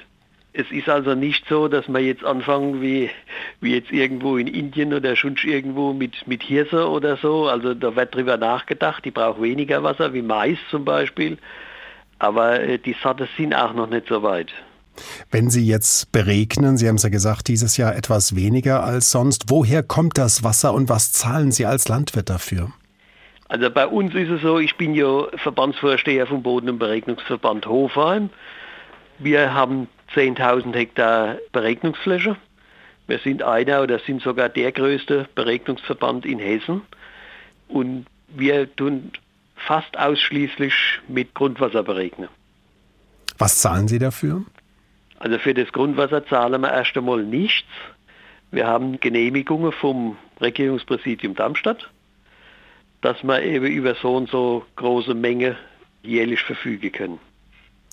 Es 0.53 0.71
ist 0.71 0.89
also 0.89 1.15
nicht 1.15 1.45
so, 1.49 1.69
dass 1.69 1.87
wir 1.89 2.01
jetzt 2.01 2.25
anfangen 2.25 2.81
wie, 2.81 3.11
wie 3.61 3.75
jetzt 3.75 3.93
irgendwo 3.93 4.39
in 4.39 4.47
Indien 4.47 4.95
oder 4.95 5.15
schon 5.15 5.37
irgendwo 5.45 5.93
mit, 5.93 6.27
mit 6.27 6.43
Hirse 6.43 6.89
oder 6.89 7.17
so. 7.17 7.49
Also 7.49 7.75
da 7.75 7.95
wird 7.95 8.15
drüber 8.15 8.37
nachgedacht, 8.37 9.05
die 9.05 9.11
braucht 9.11 9.41
weniger 9.41 9.83
Wasser, 9.83 10.15
wie 10.15 10.23
Mais 10.23 10.59
zum 10.71 10.85
Beispiel. 10.85 11.39
Aber 12.19 12.61
äh, 12.61 12.79
die 12.79 12.97
Sorte 13.03 13.29
sind 13.37 13.55
auch 13.55 13.75
noch 13.75 13.89
nicht 13.89 14.09
so 14.09 14.23
weit. 14.23 14.51
Wenn 15.31 15.51
Sie 15.51 15.65
jetzt 15.65 16.11
beregnen, 16.13 16.77
Sie 16.77 16.89
haben 16.89 16.97
es 16.97 17.05
ja 17.05 17.09
gesagt, 17.09 17.49
dieses 17.49 17.77
Jahr 17.77 17.95
etwas 17.95 18.35
weniger 18.35 18.83
als 18.83 19.11
sonst, 19.11 19.45
woher 19.49 19.83
kommt 19.83 20.19
das 20.19 20.43
Wasser 20.43 20.75
und 20.75 20.89
was 20.89 21.13
zahlen 21.13 21.53
Sie 21.53 21.67
als 21.67 21.89
Landwirt 21.89 22.31
dafür? 22.31 22.73
Also 23.49 23.71
bei 23.71 23.87
uns 23.87 24.15
ist 24.15 24.29
es 24.29 24.43
so, 24.43 24.59
ich 24.59 24.77
bin 24.77 24.95
ja 24.95 25.27
Verbandsvorsteher 25.37 26.27
vom 26.27 26.43
Boden- 26.43 26.69
und 26.69 26.79
Beregnungsverband 26.79 27.67
Hofheim. 27.67 28.29
Wir 29.19 29.55
haben 29.55 29.89
10.000 30.15 30.75
Hektar 30.75 31.39
Beregnungsfläche. 31.53 32.37
Wir 33.07 33.19
sind 33.19 33.43
einer 33.43 33.83
oder 33.83 33.99
sind 34.01 34.23
sogar 34.23 34.49
der 34.49 34.73
größte 34.73 35.29
Beregnungsverband 35.35 36.27
in 36.27 36.39
Hessen. 36.39 36.83
Und 37.69 38.07
wir 38.29 38.75
tun 38.77 39.13
fast 39.57 39.99
ausschließlich 39.99 40.75
mit 41.09 41.35
Grundwasser 41.35 41.83
beregnen. 41.83 42.29
Was 43.39 43.59
zahlen 43.59 43.89
Sie 43.89 43.99
dafür? 43.99 44.45
Also 45.19 45.39
für 45.39 45.55
das 45.55 45.73
Grundwasser 45.73 46.25
zahlen 46.27 46.61
wir 46.61 46.73
erst 46.73 46.97
einmal 46.97 47.23
nichts. 47.23 47.69
Wir 48.51 48.67
haben 48.67 49.01
Genehmigungen 49.01 49.73
vom 49.73 50.17
Regierungspräsidium 50.41 51.35
Darmstadt, 51.35 51.91
dass 53.03 53.23
wir 53.23 53.43
eben 53.43 53.67
über 53.67 53.95
so 53.95 54.17
und 54.17 54.31
so 54.31 54.65
große 54.77 55.15
Menge 55.15 55.57
jährlich 56.03 56.41
verfügen 56.41 56.93
können. 56.93 57.21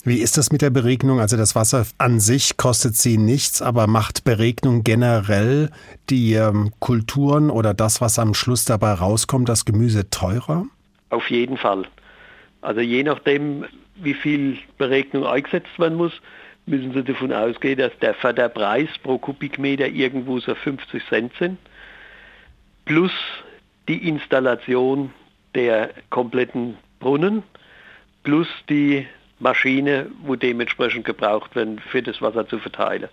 Wie 0.08 0.22
ist 0.22 0.38
das 0.38 0.52
mit 0.52 0.62
der 0.62 0.70
Beregnung? 0.70 1.20
Also 1.20 1.36
das 1.36 1.56
Wasser 1.56 1.84
an 1.98 2.20
sich 2.20 2.58
kostet 2.58 2.96
Sie 2.96 3.18
nichts, 3.18 3.64
aber 3.64 3.88
macht 3.88 4.24
Beregnung 4.24 4.84
generell 4.84 5.72
die 6.12 6.34
ähm, 6.34 6.72
Kulturen 6.80 7.50
oder 7.50 7.74
das, 7.74 8.02
was 8.02 8.20
am 8.20 8.36
Schluss 8.36 8.66
dabei 8.66 8.94
rauskommt, 8.94 9.50
das 9.50 9.66
Gemüse 9.66 10.08
teurer? 10.12 10.68
Auf 11.10 11.32
jeden 11.32 11.58
Fall. 11.58 11.88
Also 12.62 12.82
je 12.82 13.02
nachdem, 13.02 13.66
wie 13.96 14.14
viel 14.14 14.60
Beregnung 14.78 15.26
eingesetzt 15.26 15.80
werden 15.80 15.98
muss, 15.98 16.14
müssen 16.68 16.94
Sie 16.94 17.04
davon 17.04 17.34
ausgehen, 17.34 17.80
dass 17.80 17.98
der 18.00 18.14
Förderpreis 18.14 18.90
pro 19.02 19.18
Kubikmeter 19.18 19.88
irgendwo 19.88 20.40
so 20.40 20.54
50 20.54 21.04
Cent 21.10 21.34
sind, 21.40 21.58
plus 22.86 23.12
die 23.88 24.08
Installation 24.08 25.12
der 25.56 25.90
kompletten 26.12 26.78
Brunnen, 27.00 27.42
plus 28.24 28.48
die 28.70 29.08
Maschine, 29.46 30.08
wo 30.24 30.36
dementsprechend 30.36 31.06
gebraucht 31.06 31.56
werden, 31.56 31.78
für 31.78 32.02
das 32.02 32.20
Wasser 32.20 32.48
zu 32.48 32.58
verteilen. 32.58 33.10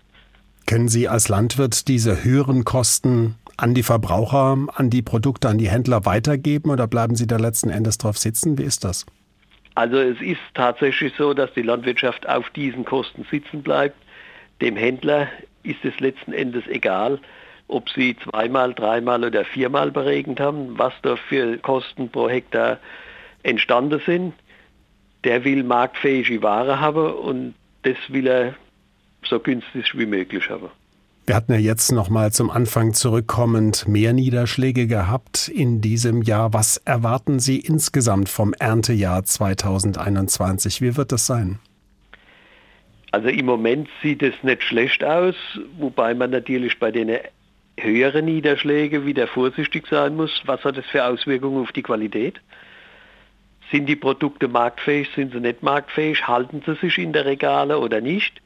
Können 0.67 0.89
Sie 0.89 1.07
als 1.07 1.29
Landwirt 1.29 1.89
diese 1.89 2.25
höheren 2.25 2.65
Kosten 2.65 3.37
an 3.59 3.75
die 3.75 3.83
Verbraucher, 3.83 4.57
an 4.75 4.89
die 4.89 5.03
Produkte, 5.03 5.51
an 5.51 5.59
die 5.59 5.69
Händler 5.69 6.07
weitergeben 6.07 6.71
oder 6.71 6.87
bleiben 6.87 7.17
Sie 7.17 7.27
da 7.27 7.37
letzten 7.37 7.69
Endes 7.69 7.99
drauf 7.99 8.17
sitzen? 8.17 8.57
Wie 8.57 8.63
ist 8.63 8.83
das? 8.83 9.05
Also 9.75 9.99
es 9.99 10.21
ist 10.23 10.41
tatsächlich 10.55 11.13
so, 11.19 11.35
dass 11.35 11.53
die 11.53 11.63
Landwirtschaft 11.63 12.27
auf 12.27 12.49
diesen 12.51 12.87
Kosten 12.87 13.27
sitzen 13.31 13.63
bleibt. 13.63 13.97
Dem 14.63 14.77
Händler 14.77 15.29
ist 15.65 15.85
es 15.85 16.01
letzten 16.01 16.33
Endes 16.33 16.67
egal, 16.67 17.21
ob 17.69 17.91
sie 17.91 18.17
zweimal, 18.17 18.73
dreimal 18.73 19.23
oder 19.23 19.45
viermal 19.45 19.91
beregnet 19.91 20.41
haben, 20.41 20.79
was 20.79 20.95
da 21.03 21.17
für 21.17 21.59
Kosten 21.59 22.09
pro 22.09 22.31
Hektar 22.31 22.79
entstanden 23.43 24.01
sind 24.07 24.35
der 25.25 25.45
will 25.45 25.63
marktfähige 25.63 26.43
Ware 26.43 26.81
haben 26.81 27.15
und 27.15 27.55
das 27.83 27.97
will 28.09 28.27
er 28.27 28.55
so 29.25 29.39
günstig 29.39 29.97
wie 29.97 30.07
möglich 30.07 30.49
haben. 30.51 30.69
Wir 31.25 31.37
hatten 31.37 31.53
ja 31.53 31.59
jetzt 31.59 31.93
noch 31.93 32.11
mal 32.11 32.33
zum 32.33 32.51
Anfang 32.51 32.95
zurückkommend 32.95 33.87
mehr 33.87 34.13
Niederschläge 34.13 34.89
gehabt 34.89 35.49
in 35.49 35.81
diesem 35.81 36.23
Jahr. 36.23 36.53
Was 36.53 36.79
erwarten 36.79 37.39
Sie 37.39 37.61
insgesamt 37.61 38.29
vom 38.29 38.55
Erntejahr 38.55 39.25
2021? 39.25 40.81
Wie 40.81 40.97
wird 40.97 41.13
das 41.13 41.27
sein? 41.27 41.61
Also 43.13 43.29
im 43.29 43.47
Moment 43.47 43.89
sieht 44.03 44.23
es 44.23 44.35
nicht 44.43 44.65
schlecht 44.65 45.05
aus, 45.05 45.37
wobei 45.79 46.13
man 46.15 46.31
natürlich 46.31 46.79
bei 46.81 46.91
den 46.91 47.11
höheren 47.79 48.25
Niederschlägen 48.25 49.07
wieder 49.07 49.29
vorsichtig 49.29 49.87
sein 49.89 50.17
muss. 50.17 50.43
Was 50.47 50.65
hat 50.65 50.77
das 50.77 50.87
für 50.87 51.05
Auswirkungen 51.05 51.63
auf 51.63 51.71
die 51.71 51.83
Qualität? 51.83 52.41
Sind 53.73 53.87
die 53.87 53.97
Produkte 53.97 54.47
marktfähig, 54.47 55.09
sind 55.17 55.33
sie 55.33 55.41
nicht 55.41 55.63
marktfähig, 55.63 56.29
halten 56.29 56.63
sie 56.65 56.77
sich 56.77 56.99
in 56.99 57.13
der 57.13 57.25
Regale 57.25 57.79
oder 57.79 58.01
nicht? 58.01 58.41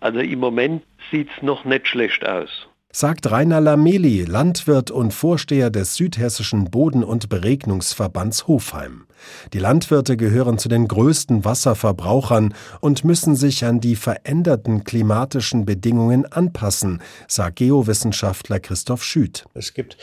Also 0.00 0.20
im 0.20 0.38
Moment 0.38 0.84
sieht 1.10 1.28
es 1.34 1.42
noch 1.42 1.64
nicht 1.64 1.88
schlecht 1.88 2.24
aus 2.24 2.68
sagt 2.94 3.28
Rainer 3.28 3.60
Lameli, 3.60 4.22
Landwirt 4.22 4.92
und 4.92 5.12
Vorsteher 5.12 5.70
des 5.70 5.96
Südhessischen 5.96 6.70
Boden- 6.70 7.02
und 7.02 7.28
Beregnungsverbands 7.28 8.46
Hofheim. 8.46 9.06
Die 9.52 9.58
Landwirte 9.58 10.16
gehören 10.16 10.58
zu 10.58 10.68
den 10.68 10.86
größten 10.86 11.44
Wasserverbrauchern 11.44 12.54
und 12.80 13.04
müssen 13.04 13.34
sich 13.34 13.64
an 13.64 13.80
die 13.80 13.96
veränderten 13.96 14.84
klimatischen 14.84 15.64
Bedingungen 15.64 16.24
anpassen, 16.24 17.02
sagt 17.26 17.56
Geowissenschaftler 17.56 18.60
Christoph 18.60 19.02
Schüt. 19.02 19.44
Es 19.54 19.74
gibt 19.74 19.96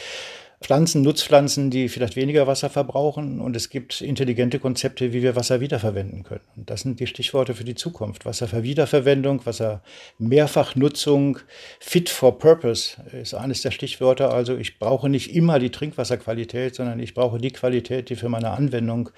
Pflanzen, 0.62 1.02
Nutzpflanzen, 1.02 1.71
die 1.71 1.89
vielleicht 1.89 2.15
weniger 2.15 2.45
Wasser 2.45 2.69
verbrauchen. 2.69 3.41
Und 3.41 3.56
es 3.56 3.69
gibt 3.69 4.00
intelligente 4.02 4.60
Konzepte, 4.60 5.12
wie 5.12 5.24
wir 5.24 5.36
Wasser 5.36 5.60
wiederverwenden 5.60 6.24
können. 6.24 6.43
Und 6.56 6.69
das 6.69 6.82
sind 6.82 7.00
die 7.00 7.08
Stichworte 7.08 7.56
für 7.56 7.63
die 7.63 7.74
Zukunft. 7.74 8.26
Wasserwiederverwendung, 8.26 9.43
Wassermehrfachnutzung, 9.43 11.39
Fit 11.80 12.10
for 12.10 12.38
Purpose 12.38 13.02
ist 13.12 13.34
eines 13.34 13.63
der 13.63 13.71
Stichwörter. 13.71 14.32
Also 14.32 14.56
ich 14.56 14.78
brauche 14.78 15.10
nicht 15.10 15.36
immer 15.36 15.58
die 15.58 15.71
Trinkwasserqualität, 15.71 16.76
sondern 16.76 17.00
ich 17.00 17.15
brauche 17.15 17.39
die 17.39 17.52
Qualität, 17.52 18.10
die 18.10 18.15
für 18.15 18.30
meine 18.30 18.52
Anwendung 18.52 19.10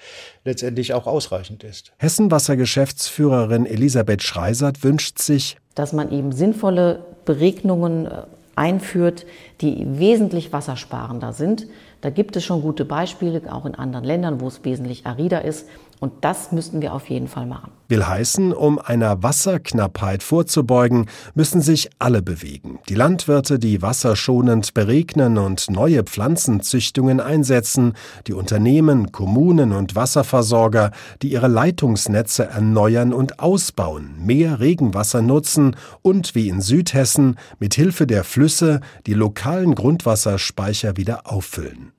letztendlich 0.44 0.94
auch 0.94 1.06
ausreichend 1.06 1.62
ist. 1.62 1.92
Hessenwasser-Geschäftsführerin 1.98 3.66
Elisabeth 3.66 4.22
Schreisert 4.22 4.82
wünscht 4.82 5.18
sich, 5.18 5.58
dass 5.74 5.92
man 5.92 6.10
eben 6.10 6.32
sinnvolle 6.32 7.04
Beregnungen 7.24 8.06
äh, 8.06 8.22
einführt, 8.56 9.26
die 9.60 9.98
wesentlich 9.98 10.52
wassersparender 10.52 11.32
sind. 11.32 11.66
Da 12.00 12.10
gibt 12.10 12.36
es 12.36 12.44
schon 12.44 12.62
gute 12.62 12.84
Beispiele, 12.84 13.42
auch 13.52 13.66
in 13.66 13.74
anderen 13.74 14.04
Ländern, 14.04 14.40
wo 14.40 14.48
es 14.48 14.64
wesentlich 14.64 15.06
arider 15.06 15.44
ist. 15.44 15.68
Und 16.04 16.12
das 16.20 16.52
müssten 16.52 16.82
wir 16.82 16.92
auf 16.92 17.08
jeden 17.08 17.28
Fall 17.28 17.46
machen. 17.46 17.72
Will 17.88 18.06
heißen, 18.06 18.52
um 18.52 18.78
einer 18.78 19.22
Wasserknappheit 19.22 20.22
vorzubeugen, 20.22 21.06
müssen 21.34 21.62
sich 21.62 21.88
alle 21.98 22.20
bewegen. 22.20 22.78
Die 22.90 22.94
Landwirte, 22.94 23.58
die 23.58 23.80
wasserschonend 23.80 24.74
beregnen 24.74 25.38
und 25.38 25.70
neue 25.70 26.02
Pflanzenzüchtungen 26.02 27.20
einsetzen, 27.20 27.94
die 28.26 28.34
Unternehmen, 28.34 29.12
Kommunen 29.12 29.72
und 29.72 29.96
Wasserversorger, 29.96 30.90
die 31.22 31.32
ihre 31.32 31.48
Leitungsnetze 31.48 32.44
erneuern 32.44 33.14
und 33.14 33.40
ausbauen, 33.40 34.10
mehr 34.18 34.60
Regenwasser 34.60 35.22
nutzen 35.22 35.74
und 36.02 36.34
wie 36.34 36.50
in 36.50 36.60
Südhessen 36.60 37.38
mit 37.58 37.72
Hilfe 37.72 38.06
der 38.06 38.24
Flüsse 38.24 38.82
die 39.06 39.14
lokalen 39.14 39.74
Grundwasserspeicher 39.74 40.98
wieder 40.98 41.32
auffüllen. 41.32 41.93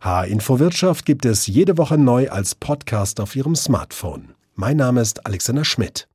H-Info 0.00 0.58
Wirtschaft 0.58 1.04
gibt 1.04 1.24
es 1.24 1.46
jede 1.46 1.78
Woche 1.78 1.98
neu 1.98 2.28
als 2.30 2.54
Podcast 2.54 3.20
auf 3.20 3.36
Ihrem 3.36 3.56
Smartphone. 3.56 4.34
Mein 4.54 4.76
Name 4.76 5.00
ist 5.00 5.26
Alexander 5.26 5.64
Schmidt. 5.64 6.08